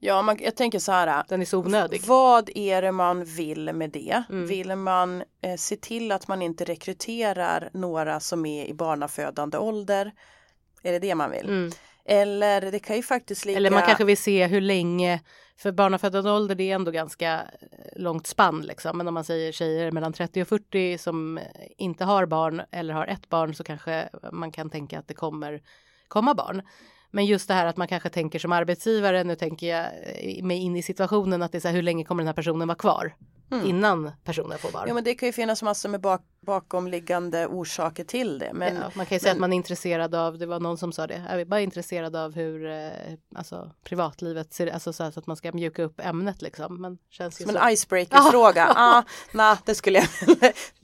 Ja, 0.00 0.22
man, 0.22 0.38
jag 0.40 0.56
tänker 0.56 0.78
så 0.78 0.92
här. 0.92 1.24
Den 1.28 1.40
är 1.40 1.44
så 1.44 1.58
onödig. 1.58 2.02
Vad 2.06 2.50
är 2.54 2.82
det 2.82 2.92
man 2.92 3.24
vill 3.24 3.72
med 3.72 3.90
det? 3.90 4.22
Mm. 4.30 4.46
Vill 4.46 4.76
man 4.76 5.22
eh, 5.42 5.56
se 5.56 5.76
till 5.76 6.12
att 6.12 6.28
man 6.28 6.42
inte 6.42 6.64
rekryterar 6.64 7.70
några 7.72 8.20
som 8.20 8.46
är 8.46 8.64
i 8.64 8.74
barnafödande 8.74 9.58
ålder? 9.58 10.12
Är 10.82 10.92
det 10.92 10.98
det 10.98 11.14
man 11.14 11.30
vill? 11.30 11.48
Mm. 11.48 11.70
Eller 12.10 12.70
det 12.70 12.78
kan 12.78 12.96
ju 12.96 13.02
faktiskt 13.02 13.44
ligga... 13.44 13.56
Eller 13.56 13.70
man 13.70 13.82
kanske 13.82 14.04
vill 14.04 14.16
se 14.16 14.46
hur 14.46 14.60
länge, 14.60 15.20
för 15.56 15.72
barnafödande 15.72 16.30
ålder 16.30 16.54
det 16.54 16.70
är 16.70 16.74
ändå 16.74 16.90
ganska 16.90 17.32
eh, 17.34 17.68
långt 17.96 18.26
spann 18.26 18.62
liksom. 18.62 18.98
Men 18.98 19.08
om 19.08 19.14
man 19.14 19.24
säger 19.24 19.52
tjejer 19.52 19.90
mellan 19.90 20.12
30 20.12 20.42
och 20.42 20.48
40 20.48 20.98
som 20.98 21.38
eh, 21.38 21.44
inte 21.76 22.04
har 22.04 22.26
barn 22.26 22.62
eller 22.70 22.94
har 22.94 23.06
ett 23.06 23.28
barn 23.28 23.54
så 23.54 23.64
kanske 23.64 24.08
man 24.32 24.52
kan 24.52 24.70
tänka 24.70 24.98
att 24.98 25.08
det 25.08 25.14
kommer 25.14 25.62
komma 26.08 26.34
barn. 26.34 26.62
Men 27.10 27.26
just 27.26 27.48
det 27.48 27.54
här 27.54 27.66
att 27.66 27.76
man 27.76 27.88
kanske 27.88 28.08
tänker 28.08 28.38
som 28.38 28.52
arbetsgivare, 28.52 29.24
nu 29.24 29.36
tänker 29.36 29.66
jag 29.66 29.86
eh, 29.86 30.44
mig 30.44 30.58
in 30.58 30.76
i 30.76 30.82
situationen 30.82 31.42
att 31.42 31.52
det 31.52 31.58
är 31.58 31.60
så 31.60 31.68
här, 31.68 31.74
hur 31.74 31.82
länge 31.82 32.04
kommer 32.04 32.22
den 32.22 32.28
här 32.28 32.34
personen 32.34 32.68
vara 32.68 32.78
kvar 32.78 33.12
Mm. 33.50 33.66
innan 33.66 34.12
personen 34.24 34.58
får 34.58 34.72
barn? 34.72 34.84
Ja 34.88 34.94
men 34.94 35.04
det 35.04 35.14
kan 35.14 35.26
ju 35.26 35.32
finnas 35.32 35.62
massor 35.62 35.88
med 35.88 36.00
bak 36.00 36.22
bakomliggande 36.40 37.46
orsaker 37.46 38.04
till 38.04 38.38
det. 38.38 38.50
Men 38.54 38.74
ja, 38.76 38.90
man 38.94 39.06
kan 39.06 39.16
ju 39.16 39.20
säga 39.20 39.30
men- 39.34 39.36
att 39.36 39.40
man 39.40 39.52
är 39.52 39.56
intresserad 39.56 40.14
av, 40.14 40.38
det 40.38 40.46
var 40.46 40.60
någon 40.60 40.78
som 40.78 40.92
sa 40.92 41.06
det, 41.06 41.24
är 41.28 41.44
bara 41.44 41.60
intresserad 41.60 42.16
av 42.16 42.34
hur 42.34 42.70
eh, 42.70 42.90
alltså, 43.34 43.70
privatlivet 43.84 44.52
ser 44.54 44.66
alltså 44.66 44.92
så, 44.92 45.04
här, 45.04 45.10
så 45.10 45.20
att 45.20 45.26
man 45.26 45.36
ska 45.36 45.52
mjuka 45.52 45.82
upp 45.82 46.00
ämnet 46.00 46.42
liksom. 46.42 46.80
Men 46.80 46.98
känns 47.10 47.40
ju 47.40 47.44
som 47.44 47.54
så. 47.54 47.58
en 47.60 47.72
icebreaker-fråga. 47.72 48.72
ah, 48.76 49.02
Nej, 49.32 49.56
det 49.64 49.74
skulle 49.74 49.98
jag 49.98 50.08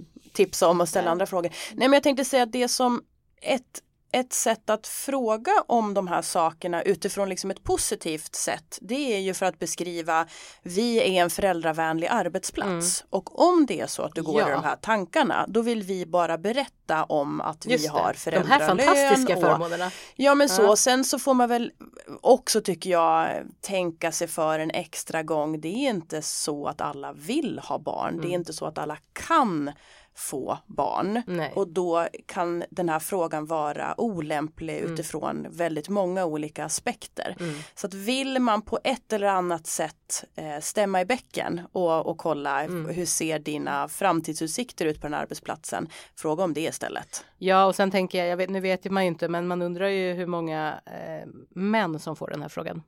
tipsa 0.33 0.68
om 0.68 0.80
och 0.80 0.88
ställa 0.88 1.11
andra 1.11 1.26
frågor. 1.26 1.50
Nej 1.73 1.88
men 1.88 1.92
jag 1.92 2.02
tänkte 2.02 2.25
säga 2.25 2.42
att 2.42 2.52
det 2.52 2.68
som 2.68 3.02
ett 3.42 3.83
ett 4.14 4.33
sätt 4.33 4.71
att 4.71 4.87
fråga 4.87 5.52
om 5.66 5.94
de 5.94 6.09
här 6.09 6.23
sakerna 6.23 6.83
utifrån 6.83 7.28
liksom 7.28 7.50
ett 7.50 7.64
positivt 7.64 8.35
sätt 8.35 8.78
det 8.80 9.14
är 9.14 9.18
ju 9.18 9.35
för 9.35 9.47
att 9.47 9.59
beskriva 9.59 10.26
vi 10.62 10.99
är 10.99 11.23
en 11.23 11.30
föräldravänlig 11.30 12.06
arbetsplats 12.11 13.04
och 13.11 13.40
om 13.49 13.66
det 13.66 13.80
är 13.80 13.87
så 13.87 14.02
att 14.02 14.14
du 14.14 14.23
går 14.23 14.40
Ja. 14.40 14.49
i 14.49 14.50
de 14.52 14.64
här 14.64 14.76
tankarna 14.76 15.44
då 15.49 15.62
vill 15.62 15.83
vi 15.83 16.06
bara 16.06 16.38
berätta 16.38 17.04
om 17.04 17.40
att 17.40 17.66
vi 17.66 17.87
har 17.87 18.12
de 18.12 18.18
föräldralön 18.18 18.61
här 18.61 18.68
fantastiska 18.68 19.37
och 19.37 19.40
förmånerna. 19.42 19.90
Ja 20.16 20.35
men 20.35 20.49
så, 20.49 20.62
Ja. 20.62 20.76
sen 20.76 21.04
så 21.04 21.18
får 21.18 21.35
man 21.35 21.49
väl 21.49 21.73
också 22.21 22.61
tycker 22.61 22.90
jag 22.90 23.28
tänka 23.61 24.12
sig 24.12 24.28
för 24.28 24.59
en 24.59 24.71
extra 24.71 25.23
gång. 25.23 25.61
Det 25.61 25.68
är 25.68 25.90
inte 25.90 26.23
så 26.23 26.66
att 26.66 26.80
alla 26.80 27.12
vill 27.12 27.59
ha 27.59 27.78
barn. 27.78 28.21
Det 28.21 28.28
är 28.28 28.35
inte 28.35 28.52
så 28.52 28.66
att 28.66 28.78
alla 28.78 28.97
kan 29.12 29.73
få 30.14 30.59
barn. 30.66 31.23
Nej. 31.26 31.52
Och 31.54 31.68
då 31.68 32.09
kan 32.26 32.64
den 32.71 32.88
här 32.88 32.99
frågan 32.99 33.47
vara 33.47 34.00
olämplig 34.00 34.78
utifrån 34.78 35.47
väldigt 35.50 35.88
många 35.88 36.25
olika 36.25 36.64
aspekter. 36.64 37.37
Mm. 37.40 37.54
Så 37.75 37.87
att 37.87 37.94
vill 37.94 38.38
man 38.38 38.62
på 38.62 38.78
ett 38.85 39.12
eller 39.12 39.26
annat 39.26 39.66
sätt 39.66 40.25
eh, 40.35 40.61
stämma 40.61 41.00
i 41.00 41.04
bäcken 41.04 41.61
och, 41.73 42.06
och 42.06 42.18
kolla 42.18 42.64
Mm. 42.64 42.94
hur 42.94 43.06
ser 43.06 43.38
dina 43.38 43.88
framtidsutsikter 43.88 44.87
ut 44.87 45.00
på 45.00 45.06
den 45.06 45.14
arbetsplatsen. 45.14 45.88
Fråga 46.16 46.44
om 46.44 46.54
det 46.54 46.61
istället. 46.61 47.25
Ja, 47.38 47.64
och 47.66 47.75
sen 47.75 47.90
tänker 47.90 48.18
jag, 48.18 48.28
jag 48.28 48.37
vet, 48.37 48.50
nu 48.50 48.61
vet 48.61 48.90
man 48.90 49.02
ju 49.04 49.09
inte, 49.09 49.28
men 49.28 49.47
man 49.47 49.62
undrar 49.62 49.88
ju 49.88 50.12
hur 50.12 50.26
många 50.26 50.80
eh, 50.87 51.28
män 51.50 51.99
som 51.99 52.16
får 52.16 52.30
den 52.30 52.42
här 52.42 52.49
frågan. 52.49 52.83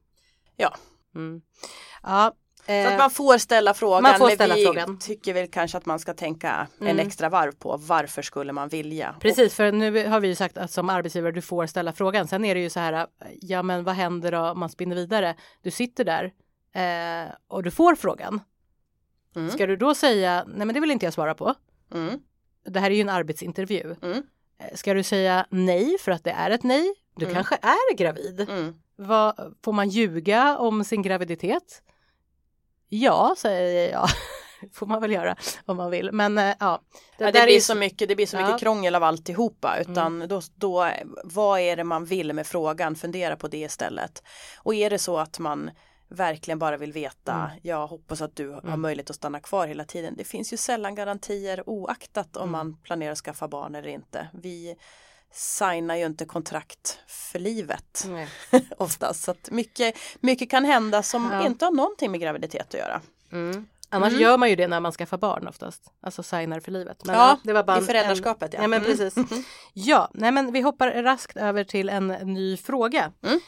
Ja. 0.56 0.76
Mm. 1.14 1.42
Ja, 2.02 2.32
Så 2.66 2.88
att 2.88 2.98
man 2.98 3.10
får 3.10 3.38
ställa 3.38 3.74
frågan. 3.74 4.02
man 4.02 4.18
får 4.18 4.26
men 4.26 4.34
ställa 4.34 4.54
vi 4.54 4.64
frågan. 4.64 4.98
tycker 4.98 5.34
väl 5.34 5.46
kanske 5.48 5.78
att 5.78 5.86
man 5.86 5.98
ska 5.98 6.14
tänka 6.14 6.66
en 6.80 6.86
Mm. 6.88 7.06
extra 7.06 7.28
varv 7.28 7.52
på 7.52 7.76
varför 7.76 8.22
skulle 8.22 8.52
man 8.52 8.68
vilja. 8.68 9.14
Precis, 9.20 9.54
för 9.54 9.72
nu 9.72 10.06
har 10.08 10.20
vi 10.20 10.28
ju 10.28 10.34
sagt 10.34 10.58
att 10.58 10.70
som 10.70 10.90
arbetsgivare 10.90 11.32
du 11.32 11.42
får 11.42 11.66
ställa 11.66 11.92
frågan. 11.92 12.28
Sen 12.28 12.44
är 12.44 12.54
det 12.54 12.60
ju 12.60 12.70
så 12.70 12.80
här, 12.80 13.06
ja 13.40 13.62
men 13.62 13.84
vad 13.84 13.94
händer 13.94 14.32
då 14.32 14.38
om 14.38 14.58
man 14.60 14.68
spinner 14.68 14.96
vidare? 14.96 15.34
Du 15.62 15.70
sitter 15.70 16.04
där 16.04 16.32
eh, 17.24 17.30
och 17.48 17.62
du 17.62 17.70
får 17.70 17.94
frågan. 17.94 18.40
Mm. 19.36 19.50
Ska 19.50 19.66
du 19.66 19.76
då 19.76 19.94
säga, 19.94 20.44
nej 20.46 20.66
men 20.66 20.74
det 20.74 20.80
vill 20.80 20.90
inte 20.90 21.06
jag 21.06 21.12
svara 21.12 21.34
på. 21.34 21.54
Mm. 21.94 22.20
Det 22.64 22.80
här 22.80 22.90
är 22.90 22.94
ju 22.94 23.00
en 23.00 23.08
arbetsintervju. 23.08 23.96
Mm. 24.02 24.22
Eh, 24.58 24.74
Ska 24.74 24.94
du 24.94 25.02
säga 25.02 25.46
nej 25.50 25.96
för 26.00 26.12
att 26.12 26.24
det 26.24 26.30
är 26.30 26.50
ett 26.50 26.62
nej? 26.62 26.94
Du 27.16 27.24
Mm. 27.24 27.34
kanske 27.34 27.54
är 27.62 27.94
gravid. 27.96 28.40
Mm. 28.50 28.74
Vad, 28.96 29.54
får 29.64 29.72
man 29.72 29.88
ljuga 29.88 30.58
om 30.58 30.84
sin 30.84 31.02
graviditet? 31.02 31.82
Ja, 32.88 33.34
säger 33.38 33.92
jag. 33.92 34.08
får 34.72 34.86
man 34.86 35.00
väl 35.00 35.12
göra 35.12 35.36
om 35.66 35.76
man 35.76 35.90
vill. 35.90 36.12
Men 36.12 36.38
eh, 36.38 36.54
ja. 36.60 36.80
Ja, 37.18 37.26
det, 37.26 37.32
blir 37.32 37.56
är- 37.56 37.60
så 37.60 37.74
mycket, 37.74 38.08
det 38.08 38.16
blir 38.16 38.26
så 38.26 38.36
Ja. 38.36 38.40
Mm. 38.40 38.50
mycket 38.52 38.60
krångel 38.62 38.94
av 38.94 39.02
alltihopa 39.02 39.76
utan 39.78 40.24
då, 40.28 40.40
då 40.54 40.90
vad 41.24 41.60
är 41.60 41.76
det 41.76 41.84
man 41.84 42.04
vill 42.04 42.32
med 42.32 42.46
frågan 42.46 42.94
fundera 42.94 43.36
på 43.36 43.48
det 43.48 43.58
istället 43.58 44.22
och 44.62 44.74
är 44.74 44.90
det 44.90 44.98
så 44.98 45.18
att 45.18 45.38
man 45.38 45.70
verkligen 46.08 46.58
bara 46.58 46.76
vill 46.76 46.92
veta 46.92 47.32
Mm. 47.32 47.50
jag 47.62 47.86
hoppas 47.86 48.20
att 48.20 48.36
du 48.36 48.48
har 48.50 48.60
Mm. 48.60 48.80
möjlighet 48.80 49.10
att 49.10 49.16
stanna 49.16 49.40
kvar 49.40 49.66
hela 49.66 49.84
tiden 49.84 50.14
det 50.16 50.24
finns 50.24 50.52
ju 50.52 50.56
sällan 50.56 50.94
garantier 50.94 51.68
oaktat 51.68 52.36
om 52.36 52.42
Mm. 52.42 52.52
man 52.52 52.76
planerar 52.82 53.12
att 53.12 53.18
skaffa 53.18 53.48
barn 53.48 53.74
eller 53.74 53.88
inte 53.88 54.28
vi 54.32 54.76
signar 55.36 55.96
ju 55.96 56.06
inte 56.06 56.24
kontrakt 56.24 56.98
för 57.06 57.38
livet 57.38 58.04
Nej. 58.08 58.28
oftast 58.78 59.22
så 59.24 59.34
mycket, 59.50 59.94
mycket 60.20 60.50
kan 60.50 60.64
hända 60.64 61.02
som 61.02 61.30
Ja. 61.32 61.46
inte 61.46 61.64
har 61.64 61.72
någonting 61.72 62.10
med 62.10 62.20
graviditet 62.20 62.66
att 62.68 62.74
göra 62.80 63.00
Mm. 63.32 63.66
Annars 63.88 64.08
Mm. 64.12 64.22
gör 64.22 64.38
man 64.38 64.50
ju 64.50 64.56
det 64.56 64.66
när 64.68 64.80
man 64.80 64.92
skaffar 64.92 65.18
barn 65.18 65.48
oftast. 65.48 65.82
Alltså 66.02 66.22
signar 66.22 66.60
för 66.60 66.72
livet. 66.72 67.04
Men, 67.04 67.14
ja, 67.14 67.38
det 67.42 67.52
var 67.52 67.64
bara 67.64 67.76
i 67.76 67.80
en- 67.80 67.86
föräldraskapet 67.86 68.52
ja. 68.54 68.62
Ja 68.62 68.68
men 68.68 68.82
Mm. 68.84 68.96
precis. 68.96 69.14
Ja, 69.72 70.10
nej 70.14 70.32
men 70.32 70.52
vi 70.52 70.60
hoppar 70.60 71.02
raskt 71.02 71.36
över 71.36 71.64
till 71.64 71.88
en 71.88 72.06
ny 72.08 72.56
fråga. 72.56 73.12
Mm. 73.22 73.40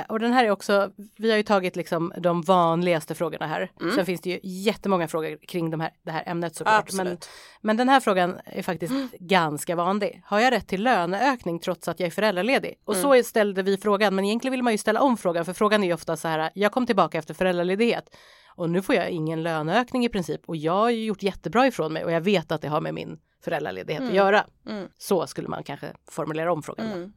Eh, 0.00 0.06
och 0.08 0.20
den 0.20 0.32
här 0.32 0.44
är 0.44 0.50
också, 0.50 0.90
vi 1.18 1.30
har 1.30 1.36
ju 1.36 1.42
tagit 1.42 1.76
liksom 1.76 2.12
de 2.18 2.42
vanligaste 2.42 3.14
frågorna 3.14 3.46
här. 3.46 3.70
Mm. 3.80 3.94
Sen 3.94 4.06
finns 4.06 4.20
det 4.20 4.30
ju 4.30 4.40
jättemånga 4.42 5.08
frågor 5.08 5.38
kring 5.48 5.70
de 5.70 5.80
här, 5.80 5.90
det 6.02 6.10
här 6.10 6.22
ämnet 6.26 6.56
såklart. 6.56 6.92
Men, 6.92 7.18
men 7.60 7.76
den 7.76 7.88
här 7.88 8.00
frågan 8.00 8.36
är 8.44 8.62
faktiskt 8.62 8.92
ganska 9.20 9.76
vanlig. 9.76 10.22
Har 10.24 10.40
jag 10.40 10.52
rätt 10.52 10.66
till 10.68 10.82
löneökning 10.82 11.58
trots 11.58 11.88
att 11.88 12.00
jag 12.00 12.06
är 12.06 12.10
föräldraledig? 12.10 12.74
Och 12.84 12.96
så 12.96 13.22
ställde 13.22 13.62
vi 13.62 13.76
frågan, 13.78 14.14
men 14.14 14.24
egentligen 14.24 14.52
vill 14.52 14.62
man 14.62 14.72
ju 14.72 14.78
ställa 14.78 15.00
om 15.00 15.16
frågan 15.16 15.44
för 15.44 15.52
frågan 15.52 15.82
är 15.82 15.86
ju 15.88 15.94
ofta 15.94 16.16
så 16.16 16.28
här, 16.28 16.50
jag 16.54 16.72
kom 16.72 16.86
tillbaka 16.86 17.18
efter 17.18 17.34
föräldraledighet 17.34 18.16
och 18.56 18.70
nu 18.70 18.82
får 18.82 18.94
jag 18.94 19.10
ingen 19.10 19.42
löneökning 19.42 20.04
i 20.04 20.08
princip 20.08 20.48
och 20.48 20.56
jag 20.56 20.72
har 20.72 20.90
ju 20.90 21.04
gjort 21.04 21.22
jättebra 21.22 21.66
ifrån 21.66 21.92
mig 21.92 22.04
och 22.04 22.12
jag 22.12 22.20
vet 22.20 22.52
att 22.52 22.62
det 22.62 22.68
har 22.68 22.80
med 22.80 22.94
min 22.94 23.18
föräldraledighet 23.40 24.02
att 24.02 24.14
göra. 24.14 24.46
Mm. 24.66 24.88
Så 24.98 25.26
skulle 25.26 25.48
man 25.48 25.64
kanske 25.64 25.92
formulera 26.10 26.52
om 26.52 26.62
frågan. 26.62 26.92
Mm. 26.92 27.12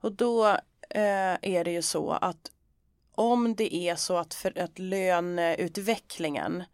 Och 0.00 0.12
då 0.12 0.48
eh, 0.90 1.36
är 1.42 1.64
det 1.64 1.70
ju 1.70 1.82
så 1.82 2.10
att 2.10 2.50
om 3.14 3.54
det 3.54 3.74
är 3.74 3.96
så 3.96 4.16
att, 4.16 4.34
för, 4.34 4.58
att 4.58 4.78
löneutvecklingen 4.78 6.64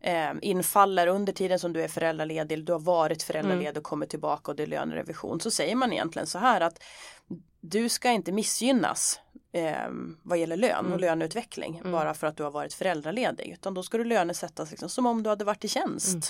eh, 0.00 0.32
infaller 0.42 1.06
under 1.06 1.32
tiden 1.32 1.58
som 1.58 1.72
du 1.72 1.82
är 1.82 1.88
föräldraledig, 1.88 2.64
du 2.64 2.72
har 2.72 2.80
varit 2.80 3.22
föräldraledig 3.22 3.76
och 3.76 3.84
kommer 3.84 4.06
tillbaka 4.06 4.50
och 4.50 4.56
det 4.56 4.62
är 4.62 4.66
lönerevision 4.66 5.40
så 5.40 5.50
säger 5.50 5.74
man 5.74 5.92
egentligen 5.92 6.26
så 6.26 6.38
här 6.38 6.60
att 6.60 6.82
du 7.60 7.88
ska 7.88 8.10
inte 8.10 8.32
missgynnas 8.32 9.20
eh, 9.56 9.88
vad 10.22 10.38
gäller 10.38 10.56
lön 10.56 10.78
och 10.78 10.86
Mm. 10.86 10.98
löneutveckling 11.00 11.78
Mm. 11.78 11.92
bara 11.92 12.14
för 12.14 12.26
att 12.26 12.36
du 12.36 12.42
har 12.42 12.50
varit 12.50 12.74
föräldraledig 12.74 13.48
utan 13.52 13.74
då 13.74 13.82
ska 13.82 13.98
du 13.98 14.04
lönesättas 14.04 14.70
liksom, 14.70 14.88
som 14.88 15.06
om 15.06 15.22
du 15.22 15.30
hade 15.30 15.44
varit 15.44 15.64
i 15.64 15.68
tjänst. 15.68 16.08
Mm. 16.14 16.22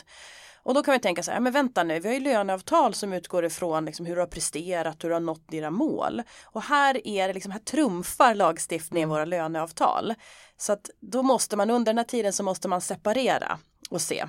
Och 0.62 0.74
då 0.74 0.82
kan 0.82 0.92
vi 0.92 0.98
tänka 1.00 1.22
så 1.22 1.30
här, 1.30 1.40
men 1.40 1.52
vänta 1.52 1.84
nu, 1.84 2.00
vi 2.00 2.08
har 2.08 2.14
ju 2.14 2.20
löneavtal 2.20 2.94
som 2.94 3.12
utgår 3.12 3.44
ifrån 3.44 3.84
liksom 3.84 4.06
hur 4.06 4.14
du 4.14 4.22
har 4.22 4.26
presterat, 4.28 5.04
hur 5.04 5.08
du 5.08 5.14
har 5.14 5.20
nått 5.20 5.48
dina 5.48 5.70
mål. 5.70 6.22
Och 6.44 6.62
här 6.62 7.06
är 7.06 7.28
det 7.28 7.34
liksom, 7.34 7.52
här 7.52 7.58
trumfar 7.60 8.34
lagstiftningen 8.34 9.08
våra 9.08 9.24
löneavtal. 9.24 10.14
Så 10.56 10.72
att 10.72 10.90
då 11.00 11.22
måste 11.22 11.56
man 11.56 11.70
under 11.70 11.92
den 11.92 11.98
här 11.98 12.04
tiden 12.04 12.32
så 12.32 12.42
måste 12.42 12.68
man 12.68 12.80
separera 12.80 13.58
och 13.90 14.00
se. 14.00 14.26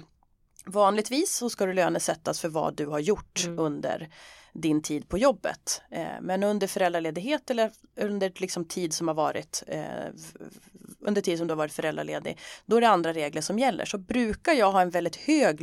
Vanligtvis 0.65 1.35
så 1.35 1.49
ska 1.49 1.65
du 1.65 1.73
lönesättas 1.73 2.39
för 2.41 2.49
vad 2.49 2.75
du 2.75 2.85
har 2.85 2.99
gjort 2.99 3.43
Mm. 3.45 3.59
under 3.59 4.09
din 4.61 4.81
tid 4.81 5.09
på 5.09 5.17
jobbet. 5.17 5.81
Eh, 5.91 6.07
men 6.21 6.43
under 6.43 6.67
föräldraledighet 6.67 7.49
eller 7.49 7.71
under 7.95 8.31
liksom 8.35 8.65
tid 8.65 8.93
som 8.93 9.07
har 9.07 9.15
varit 9.15 9.63
eh, 9.67 9.81
under 10.99 11.21
tid 11.21 11.37
som 11.37 11.47
du 11.47 11.51
har 11.51 11.57
varit 11.57 11.73
föräldraledig, 11.73 12.37
då 12.65 12.77
är 12.77 12.81
det 12.81 12.89
andra 12.89 13.13
regler 13.13 13.41
som 13.41 13.59
gäller. 13.59 13.85
Så 13.85 13.97
brukar 13.97 14.53
jag 14.53 14.71
ha 14.71 14.81
en 14.81 14.89
väldigt 14.89 15.15
hög 15.15 15.61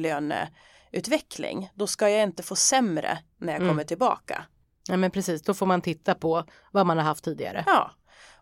löneutveckling, 0.92 1.70
då 1.74 1.86
ska 1.86 2.08
jag 2.08 2.22
inte 2.22 2.42
få 2.42 2.56
sämre 2.56 3.18
när 3.38 3.52
jag 3.52 3.60
Mm. 3.62 3.68
kommer 3.68 3.84
tillbaka. 3.84 4.44
Ja 4.88 4.96
men 4.96 5.10
precis, 5.10 5.42
då 5.42 5.54
får 5.54 5.66
man 5.66 5.80
titta 5.82 6.14
på 6.14 6.44
vad 6.72 6.86
man 6.86 6.96
har 6.98 7.04
haft 7.04 7.24
tidigare. 7.24 7.64
Ja. 7.66 7.90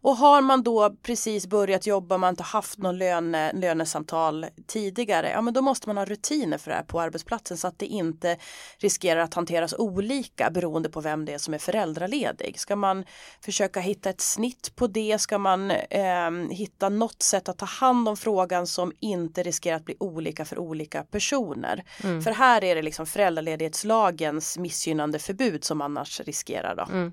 Och 0.03 0.17
har 0.17 0.41
man 0.41 0.63
då 0.63 0.97
precis 1.03 1.47
börjat 1.47 1.87
jobba, 1.87 2.19
man 2.19 2.31
inte 2.31 2.43
haft 2.43 2.79
någon 2.79 2.99
löne, 2.99 3.53
lönesamtal 3.53 4.47
tidigare, 4.67 5.31
ja 5.31 5.41
men 5.41 5.55
då 5.55 5.63
måste 5.63 5.89
man 5.89 5.97
ha 5.97 6.05
rutiner 6.05 6.59
för 6.59 6.71
det 6.71 6.77
här 6.77 6.83
på 6.83 7.01
arbetsplatsen 7.01 7.57
så 7.57 7.69
att 7.69 7.79
det 7.79 7.87
inte 7.87 8.37
riskerar 8.79 9.21
att 9.21 9.35
hanteras 9.35 9.75
olika 9.79 10.51
beroende 10.51 10.89
på 10.89 11.01
vem 11.01 11.25
det 11.25 11.33
är 11.33 11.39
som 11.39 11.55
är 11.55 11.59
föräldraledig. 11.59 12.61
Ska 12.61 12.77
man 12.77 13.05
försöka 13.45 13.81
hitta 13.81 14.11
ett 14.11 14.21
snitt 14.21 14.77
på 14.77 14.87
det? 14.87 15.21
Ska 15.21 15.39
man 15.39 15.71
eh, 15.71 16.31
hitta 16.51 16.89
något 16.89 17.23
sätt 17.23 17.49
att 17.49 17.59
ta 17.59 17.67
hand 17.67 18.09
om 18.09 18.17
frågan 18.17 18.67
som 18.67 18.93
inte 19.01 19.43
riskerar 19.43 19.77
att 19.77 19.85
bli 19.85 19.97
olika 20.01 20.45
för 20.45 20.59
olika 20.59 21.03
personer? 21.03 21.85
Mm. 22.05 22.23
För 22.23 22.31
här 22.31 22.65
är 22.65 22.75
det 22.75 22.83
liksom 22.83 23.07
föräldraledighetslagens 23.07 24.59
missgynnande 24.59 25.19
förbud 25.19 25.65
som 25.65 25.81
annars 25.81 26.21
riskerar 26.21 26.77
då 26.77 26.83
Mm. 26.93 27.13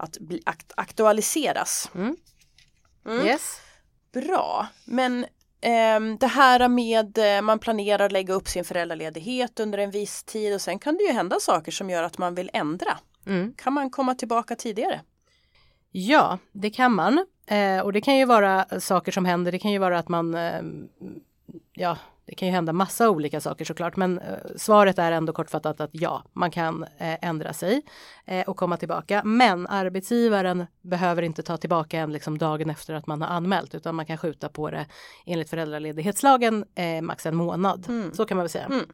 Att 0.00 0.18
bli 0.18 0.42
akt 0.46 0.72
aktualiseras. 0.76 1.90
Mm. 1.94 2.16
Mm. 3.06 3.26
Yes. 3.26 3.60
Bra, 4.12 4.66
men 4.84 5.26
ehm, 5.60 6.18
det 6.18 6.26
här 6.26 6.68
med 6.68 7.18
eh, 7.18 7.42
man 7.42 7.58
planerar 7.58 8.06
att 8.06 8.12
lägga 8.12 8.34
upp 8.34 8.48
sin 8.48 8.64
föräldraledighet 8.64 9.60
under 9.60 9.78
en 9.78 9.90
viss 9.90 10.24
tid 10.24 10.54
och 10.54 10.60
sen 10.60 10.78
kan 10.78 10.96
det 10.96 11.02
ju 11.04 11.12
hända 11.12 11.40
saker 11.40 11.72
som 11.72 11.90
gör 11.90 12.02
att 12.02 12.18
man 12.18 12.34
vill 12.34 12.50
ändra. 12.52 12.98
Mm. 13.26 13.54
Kan 13.56 13.72
man 13.72 13.90
komma 13.90 14.14
tillbaka 14.14 14.56
tidigare? 14.56 15.00
Ja, 15.92 16.38
det 16.52 16.70
kan 16.70 16.94
man. 16.94 17.26
Eh, 17.46 17.80
och 17.80 17.92
det 17.92 18.00
kan 18.00 18.16
ju 18.16 18.24
vara 18.24 18.80
saker 18.80 19.12
som 19.12 19.24
händer. 19.24 19.52
Det 19.52 19.58
kan 19.58 19.72
ju 19.72 19.78
vara 19.78 19.98
att 19.98 20.08
man, 20.08 20.34
eh, 20.34 20.62
ja, 21.72 21.98
det 22.30 22.36
kan 22.36 22.48
ju 22.48 22.54
hända 22.54 22.72
massa 22.72 23.10
olika 23.10 23.40
saker 23.40 23.64
såklart. 23.64 23.96
Men 23.96 24.18
eh, 24.18 24.34
svaret 24.56 24.98
är 24.98 25.12
ändå 25.12 25.32
kortfattat 25.32 25.80
att 25.80 25.90
ja, 25.92 26.24
man 26.32 26.50
kan 26.50 26.82
eh, 26.82 27.24
ändra 27.28 27.52
sig 27.52 27.82
eh, 28.26 28.48
och 28.48 28.56
komma 28.56 28.76
tillbaka. 28.76 29.22
Men 29.24 29.66
arbetsgivaren 29.66 30.66
behöver 30.82 31.22
inte 31.22 31.42
ta 31.42 31.56
tillbaka 31.56 31.98
en 31.98 32.12
liksom 32.12 32.38
dagen 32.38 32.70
efter 32.70 32.94
att 32.94 33.06
man 33.06 33.22
har 33.22 33.28
anmält, 33.28 33.74
utan 33.74 33.94
man 33.94 34.06
kan 34.06 34.18
skjuta 34.18 34.48
på 34.48 34.70
det 34.70 34.86
enligt 35.26 35.50
föräldraledighetslagen 35.50 36.64
max 37.02 37.26
en 37.26 37.36
månad. 37.36 37.86
Mm. 37.88 38.14
Så 38.14 38.24
kan 38.24 38.36
man 38.36 38.42
väl 38.42 38.50
säga. 38.50 38.64
Mm. 38.64 38.86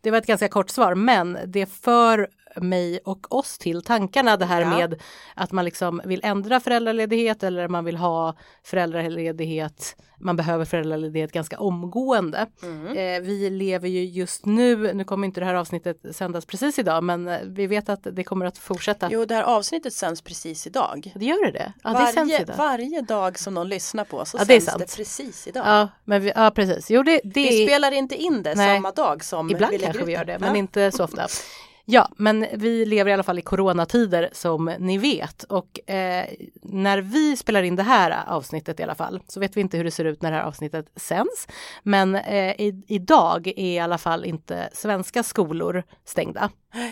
Det 0.00 0.10
var 0.10 0.18
ett 0.18 0.26
ganska 0.26 0.48
kort 0.48 0.70
svar, 0.70 0.94
men 0.94 1.38
det 1.46 1.66
för 1.66 2.28
mig 2.60 3.00
och 3.04 3.34
oss 3.34 3.58
till 3.58 3.82
tankarna 3.82 4.36
det 4.36 4.44
här 4.44 4.60
Ja. 4.60 4.68
med 4.68 5.02
att 5.34 5.52
man 5.52 5.64
liksom 5.64 6.00
vill 6.04 6.20
ändra 6.24 6.60
föräldraledighet 6.60 7.42
eller 7.42 7.68
man 7.68 7.84
vill 7.84 7.96
ha 7.96 8.34
föräldraledighet, 8.64 9.96
man 10.20 10.36
behöver 10.36 10.64
föräldraledighet 10.64 11.32
ganska 11.32 11.58
omgående. 11.58 12.46
Mm. 12.62 12.86
Eh, 12.86 13.20
vi 13.26 13.50
lever 13.50 13.88
ju 13.88 14.04
just 14.04 14.46
nu, 14.46 14.94
nu 14.94 15.04
kommer 15.04 15.26
inte 15.26 15.40
det 15.40 15.46
här 15.46 15.54
avsnittet 15.54 16.00
sändas 16.12 16.46
precis 16.46 16.78
idag, 16.78 17.04
men 17.04 17.28
eh, 17.28 17.38
vi 17.44 17.66
vet 17.66 17.88
att 17.88 18.06
det 18.12 18.24
kommer 18.24 18.46
att 18.46 18.58
fortsätta. 18.58 19.08
Jo, 19.12 19.24
det 19.24 19.34
här 19.34 19.42
avsnittet 19.42 19.92
sänds 19.92 20.22
precis 20.22 20.66
idag. 20.66 21.12
Det 21.14 21.24
gör 21.24 21.52
det? 21.52 21.72
Ja, 21.84 21.90
det 21.90 21.98
sänds 21.98 22.16
varje, 22.16 22.42
idag. 22.42 22.54
varje 22.56 23.00
dag 23.00 23.38
som 23.38 23.54
någon 23.54 23.68
lyssnar 23.68 24.04
på 24.04 24.24
så 24.24 24.38
Ja, 24.38 24.44
sänds 24.44 24.66
det 24.78 24.96
precis 24.96 25.46
idag. 25.46 25.66
Ja, 25.66 25.88
men 26.04 26.22
vi, 26.22 26.32
ja, 26.34 26.50
precis. 26.50 26.90
Jo, 26.90 27.02
det, 27.02 27.20
det 27.24 27.40
Vi 27.50 27.66
spelar 27.66 27.92
inte 27.92 28.16
in 28.16 28.42
det 28.42 28.54
Nej. 28.54 28.76
samma 28.76 28.90
dag 28.90 29.24
som 29.24 29.50
Ibland 29.50 29.72
vi 29.72 29.78
kanske 29.78 30.04
vi 30.04 30.12
gör 30.12 30.24
det, 30.24 30.38
men 30.38 30.56
inte 30.56 30.92
så 30.92 31.04
ofta. 31.04 31.26
Ja, 31.90 32.08
men 32.16 32.46
vi 32.54 32.86
lever 32.86 33.10
i 33.10 33.14
alla 33.14 33.22
fall 33.22 33.38
i 33.38 33.42
coronatider 33.42 34.28
som 34.32 34.64
ni 34.78 34.98
vet 34.98 35.42
och 35.42 35.90
eh, 35.90 36.26
när 36.62 36.98
vi 36.98 37.36
spelar 37.36 37.62
in 37.62 37.76
det 37.76 37.82
här 37.82 38.24
avsnittet 38.26 38.80
i 38.80 38.82
alla 38.82 38.94
fall 38.94 39.20
så 39.28 39.40
vet 39.40 39.56
vi 39.56 39.60
inte 39.60 39.76
hur 39.76 39.84
det 39.84 39.90
ser 39.90 40.04
ut 40.04 40.22
när 40.22 40.30
det 40.30 40.36
här 40.36 40.44
avsnittet 40.44 40.86
sänds. 40.96 41.48
Men 41.82 42.14
eh, 42.14 42.60
i, 42.60 42.82
idag 42.86 43.46
är 43.46 43.58
i 43.58 43.78
alla 43.78 43.98
fall 43.98 44.24
inte 44.24 44.68
svenska 44.72 45.22
skolor 45.22 45.82
stängda. 46.04 46.50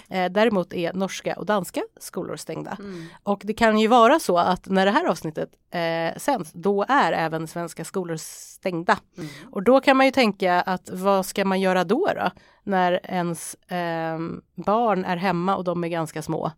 Eh, 0.08 0.32
däremot 0.32 0.72
är 0.72 0.92
norska 0.92 1.34
och 1.34 1.46
danska 1.46 1.82
skolor 2.00 2.36
stängda. 2.36 2.76
Mm. 2.80 3.06
Och 3.22 3.42
det 3.44 3.54
kan 3.54 3.78
ju 3.78 3.88
vara 3.88 4.18
så 4.18 4.38
att 4.38 4.66
när 4.66 4.86
det 4.86 4.92
här 4.92 5.04
avsnittet 5.06 5.50
eh, 5.70 6.18
sänds, 6.18 6.52
då 6.52 6.84
är 6.88 7.12
även 7.12 7.46
svenska 7.48 7.84
skolor 7.84 8.16
stängda. 8.16 8.98
Mm. 9.18 9.28
Och 9.50 9.62
då 9.62 9.80
kan 9.80 9.96
man 9.96 10.06
ju 10.06 10.12
tänka 10.12 10.60
att 10.60 10.90
vad 10.92 11.26
ska 11.26 11.44
man 11.44 11.60
göra 11.60 11.84
då? 11.84 12.08
då? 12.16 12.30
När 12.62 13.00
ens 13.04 13.56
ehm, 13.68 14.42
barn 14.54 15.04
är 15.04 15.16
hemma 15.16 15.56
och 15.56 15.64
de 15.64 15.84
är 15.84 15.88
ganska 15.88 16.22
små. 16.22 16.52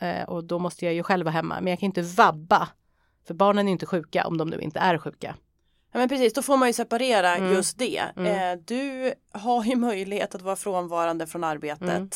Eh, 0.00 0.22
och 0.22 0.44
då 0.44 0.58
måste 0.58 0.84
jag 0.84 0.94
ju 0.94 1.02
själv 1.02 1.24
vara 1.24 1.32
hemma, 1.34 1.60
men 1.60 1.66
jag 1.70 1.78
kan 1.80 1.86
inte 1.86 2.02
vabba. 2.02 2.68
För 3.26 3.34
barnen 3.34 3.68
är 3.68 3.72
inte 3.72 3.86
sjuka 3.86 4.26
om 4.26 4.38
de 4.38 4.48
nu 4.48 4.60
inte 4.60 4.80
är 4.80 4.98
sjuka. 4.98 5.34
Ja, 5.92 5.98
men 5.98 6.08
precis, 6.08 6.32
då 6.32 6.42
får 6.42 6.56
man 6.56 6.68
ju 6.68 6.72
separera 6.72 7.36
Mm. 7.36 7.52
just 7.52 7.78
det. 7.78 8.02
Mm. 8.16 8.58
Eh, 8.58 8.64
du 8.64 9.14
har 9.32 9.64
ju 9.64 9.76
möjlighet 9.76 10.34
att 10.34 10.42
vara 10.42 10.56
frånvarande 10.56 11.26
från 11.26 11.44
arbetet 11.44 11.82
Mm. 11.82 12.08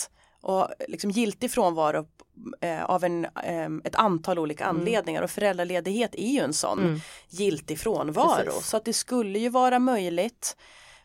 Och 0.45 0.69
liksom 0.89 1.11
giltig 1.11 1.51
frånvaro 1.51 2.07
eh, 2.61 2.85
av 2.85 3.05
en, 3.05 3.25
eh, 3.25 3.67
ett 3.85 3.95
antal 3.95 4.39
olika 4.39 4.65
anledningar 4.65 5.23
och 5.23 5.31
föräldraledighet 5.31 6.15
är 6.15 6.29
ju 6.29 6.41
en 6.41 6.53
sån 6.53 6.79
Mm. 6.79 7.01
giltig 7.29 7.79
frånvaro. 7.79 8.45
Precis. 8.45 8.67
Så 8.67 8.77
att 8.77 8.85
det 8.85 8.93
skulle 8.93 9.39
ju 9.39 9.49
vara 9.49 9.79
möjligt 9.79 10.57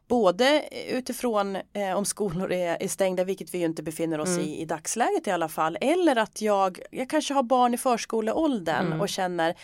både 0.08 0.63
utifrån 0.89 1.55
eh, 1.55 1.93
om 1.98 2.05
skolor 2.05 2.51
är, 2.51 2.84
är 2.84 2.88
stängda, 2.88 3.24
vilket 3.24 3.53
vi 3.53 3.58
ju 3.58 3.65
inte 3.65 3.84
befinner 3.84 4.19
oss 4.19 4.29
Mm. 4.29 4.41
i 4.41 4.62
i 4.62 4.65
dagsläget 4.65 5.27
i 5.27 5.31
alla 5.31 5.50
fall, 5.50 5.77
eller 5.81 6.15
att 6.15 6.41
jag, 6.41 6.79
jag 6.91 7.10
kanske 7.10 7.34
har 7.34 7.43
barn 7.43 7.74
i 7.74 7.77
förskoleåldern 7.77 8.86
Mm. 8.88 9.01
och 9.01 9.10
känner 9.10 9.50
"Ah, 9.51 9.55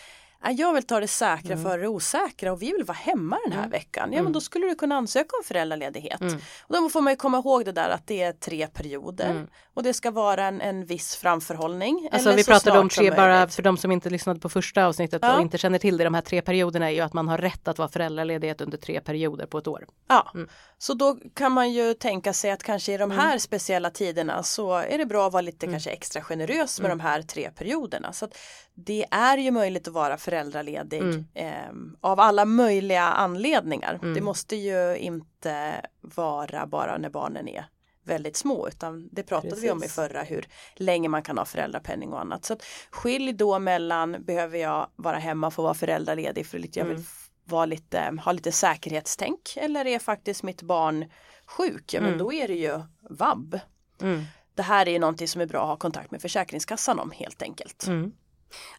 jag 0.56 0.72
vill 0.74 0.82
ta 0.82 1.00
det 1.00 1.08
säkra 1.08 1.52
Mm. 1.52 1.64
före 1.64 1.80
det 1.80 1.88
osäkra 1.88 2.52
och 2.52 2.62
vi 2.62 2.72
vill 2.72 2.84
vara 2.84 2.96
hemma 2.98 3.38
den 3.44 3.52
här 3.52 3.58
Mm. 3.58 3.70
veckan. 3.70 4.08
Ja 4.12 4.14
Mm. 4.14 4.24
men 4.24 4.32
då 4.32 4.40
skulle 4.40 4.66
du 4.66 4.74
kunna 4.74 4.96
ansöka 4.96 5.36
om 5.36 5.44
föräldraledighet. 5.44 6.20
Mm. 6.20 6.38
Och 6.62 6.74
då 6.76 6.88
får 6.88 7.00
man 7.00 7.12
ju 7.12 7.16
komma 7.16 7.38
ihåg 7.38 7.64
det 7.64 7.72
där 7.72 7.88
att 7.90 8.06
det 8.06 8.22
är 8.22 8.32
tre 8.32 8.66
perioder 8.66 9.30
Mm. 9.30 9.46
och 9.74 9.82
det 9.82 9.94
ska 9.94 10.10
vara 10.10 10.44
en, 10.44 10.60
en 10.60 10.84
viss 10.84 11.16
framförhållning. 11.16 12.08
Alltså 12.12 12.32
vi 12.32 12.44
pratade 12.44 12.78
om 12.78 12.88
tre, 12.88 13.10
bara 13.10 13.48
för 13.48 13.62
de 13.62 13.76
som 13.76 13.92
inte 13.92 14.10
lyssnade 14.10 14.40
på 14.40 14.48
första 14.48 14.86
avsnittet 14.86 15.18
Ja. 15.22 15.34
och 15.36 15.40
inte 15.42 15.58
känner 15.58 15.78
till 15.78 15.96
det, 15.96 16.04
de 16.04 16.14
här 16.14 16.22
tre 16.22 16.42
perioderna 16.42 16.86
är 16.90 16.94
ju 16.94 17.00
att 17.00 17.12
man 17.12 17.28
har 17.28 17.38
rätt 17.38 17.68
att 17.68 17.78
vara 17.78 17.88
föräldraledighet 17.88 18.60
under 18.60 18.78
tre 18.78 19.00
perioder 19.00 19.46
på 19.46 19.58
ett 19.58 19.66
år. 19.66 19.86
Ja, 20.08 20.30
Mm. 20.34 20.48
så 20.78 20.94
då 20.94 21.16
kan 21.34 21.52
man 21.52 21.72
ju 21.72 21.94
tänka 21.94 22.32
sig 22.32 22.50
att 22.50 22.62
kanske 22.62 22.92
i 22.92 22.96
de 22.96 23.10
här 23.10 23.38
speciella 23.38 23.90
tiderna 23.90 24.42
så 24.42 24.74
är 24.74 24.98
det 24.98 25.06
bra 25.06 25.26
att 25.26 25.32
vara 25.32 25.40
lite 25.42 25.66
Mm. 25.66 25.74
kanske 25.74 25.90
extra 25.90 26.22
generös 26.22 26.80
med 26.80 26.90
de 26.90 27.00
här 27.00 27.22
tre 27.22 27.50
perioderna. 27.50 28.12
Så 28.12 28.28
det 28.74 29.06
är 29.10 29.38
ju 29.38 29.50
möjligt 29.50 29.88
att 29.88 29.94
vara 29.94 30.18
föräldraledig 30.30 31.00
Mm. 31.02 31.24
ehm, 31.34 31.96
av 32.00 32.20
alla 32.20 32.44
möjliga 32.44 33.02
anledningar. 33.02 33.94
Mm. 34.02 34.14
Det 34.14 34.20
måste 34.20 34.56
ju 34.56 34.96
inte 34.96 35.80
vara 36.00 36.66
bara 36.66 36.98
när 36.98 37.10
barnen 37.10 37.48
är 37.48 37.64
väldigt 38.04 38.36
små 38.36 38.68
utan 38.68 39.08
det 39.12 39.22
pratade 39.22 39.60
vi 39.60 39.70
om 39.70 39.78
i 39.78 39.80
Precis. 39.80 39.94
förra 39.94 40.22
hur 40.22 40.46
länge 40.74 41.08
man 41.08 41.22
kan 41.22 41.38
ha 41.38 41.44
föräldrapenning 41.44 42.12
och 42.12 42.20
annat. 42.20 42.44
Så 42.44 42.52
att 42.52 42.62
skilj 42.90 43.32
då 43.32 43.58
mellan 43.58 44.16
behöver 44.24 44.58
jag 44.58 44.86
vara 44.96 45.18
hemma 45.18 45.50
för 45.50 45.62
att 45.62 45.64
vara 45.64 45.74
föräldraledig 45.74 46.46
för 46.46 46.58
att 46.58 46.76
jag 46.76 46.84
vill 46.84 46.96
Mm. 46.96 47.06
vara 47.44 47.66
lite, 47.66 48.12
ha 48.24 48.32
lite 48.32 48.52
säkerhetstänk 48.52 49.40
eller 49.56 49.86
är 49.86 49.98
faktiskt 49.98 50.42
mitt 50.42 50.62
barn 50.62 51.04
sjuk, 51.46 51.94
ja 51.94 52.00
men 52.00 52.08
Mm. 52.08 52.18
då 52.18 52.32
är 52.32 52.48
det 52.48 52.54
ju 52.54 52.80
vab. 53.10 53.60
Mm. 54.02 54.22
Det 54.54 54.62
här 54.62 54.86
är 54.88 54.92
ju 54.92 54.98
någonting 54.98 55.28
som 55.28 55.40
är 55.40 55.46
bra 55.46 55.60
att 55.62 55.68
ha 55.68 55.76
kontakt 55.76 56.10
med 56.10 56.22
Försäkringskassan 56.22 56.98
om 57.00 57.10
helt 57.10 57.42
enkelt. 57.42 57.86
Mm. 57.86 58.12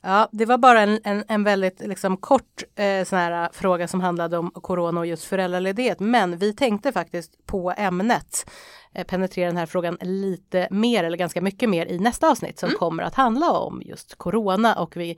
Ja, 0.01 0.29
det 0.31 0.45
var 0.45 0.57
bara 0.57 0.81
en, 0.81 0.99
en, 1.03 1.23
en 1.27 1.43
väldigt 1.43 1.79
liksom, 1.79 2.17
kort 2.17 2.63
eh, 2.75 3.03
sån 3.05 3.19
här, 3.19 3.43
eh, 3.43 3.49
fråga 3.51 3.87
som 3.87 4.01
handlade 4.01 4.37
om 4.37 4.51
corona 4.51 4.99
och 4.99 5.05
just 5.05 5.23
föräldraledighet. 5.23 5.99
Men 5.99 6.37
vi 6.37 6.53
tänkte 6.53 6.91
faktiskt 6.91 7.45
på 7.45 7.73
ämnet 7.77 8.49
penetrera 9.03 9.47
den 9.47 9.57
här 9.57 9.65
frågan 9.65 9.97
lite 10.01 10.67
mer 10.71 11.03
eller 11.03 11.17
ganska 11.17 11.41
mycket 11.41 11.69
mer 11.69 11.85
i 11.85 11.99
nästa 11.99 12.29
avsnitt 12.31 12.59
som 12.59 12.69
kommer 12.69 13.03
att 13.03 13.15
handla 13.15 13.51
om 13.51 13.81
just 13.85 14.15
corona 14.15 14.75
och 14.75 14.97
vi 14.97 15.17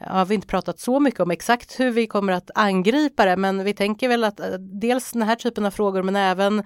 har 0.00 0.24
vi 0.24 0.34
inte 0.34 0.46
pratat 0.46 0.80
så 0.80 1.00
mycket 1.00 1.20
om 1.20 1.30
exakt 1.30 1.80
hur 1.80 1.90
vi 1.90 2.06
kommer 2.06 2.32
att 2.32 2.50
angripa 2.54 3.24
det 3.24 3.36
men 3.36 3.64
vi 3.64 3.74
tänker 3.74 4.08
väl 4.08 4.24
att 4.24 4.40
eh, 4.40 4.46
dels 4.58 5.12
den 5.12 5.22
här 5.22 5.36
typen 5.36 5.66
av 5.66 5.70
frågor 5.70 6.02
men 6.02 6.16
även 6.16 6.58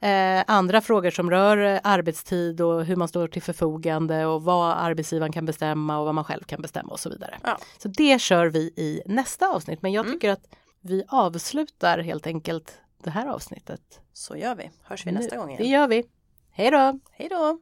eh, 0.00 0.44
andra 0.46 0.80
frågor 0.80 1.10
som 1.10 1.30
rör 1.30 1.56
eh, 1.74 1.80
arbetstid 1.84 2.60
och 2.60 2.84
hur 2.84 2.96
man 2.96 3.08
står 3.08 3.28
till 3.28 3.42
förfogande 3.42 4.26
och 4.26 4.42
vad 4.42 4.76
arbetsgivaren 4.76 5.32
kan 5.32 5.46
bestämma 5.46 5.98
och 5.98 6.04
vad 6.04 6.14
man 6.14 6.24
själv 6.24 6.42
kan 6.42 6.62
bestämma 6.62 6.92
och 6.92 7.00
så 7.00 7.10
vidare. 7.10 7.38
Ja. 7.44 7.58
Så 7.78 7.88
det 7.88 8.20
kör 8.20 8.46
vi 8.46 8.60
i 8.60 9.02
nästa 9.06 9.48
avsnitt 9.48 9.82
men 9.82 9.92
jag 9.92 10.04
Mm. 10.06 10.14
tycker 10.18 10.30
att 10.30 10.44
vi 10.82 11.04
avslutar 11.08 11.98
helt 11.98 12.26
enkelt 12.26 12.72
det 13.04 13.10
här 13.10 13.26
avsnittet. 13.26 14.00
Så 14.12 14.36
gör 14.36 14.54
vi. 14.54 14.70
Hörs 14.82 15.06
vi 15.06 15.12
nu. 15.12 15.18
nästa 15.18 15.36
gång 15.36 15.46
Det 15.46 15.52
igen. 15.64 15.80
gör 15.80 15.88
vi. 15.88 16.04
Hej 16.52 16.70
då! 16.70 16.98
Hej 17.12 17.28
då! 17.28 17.58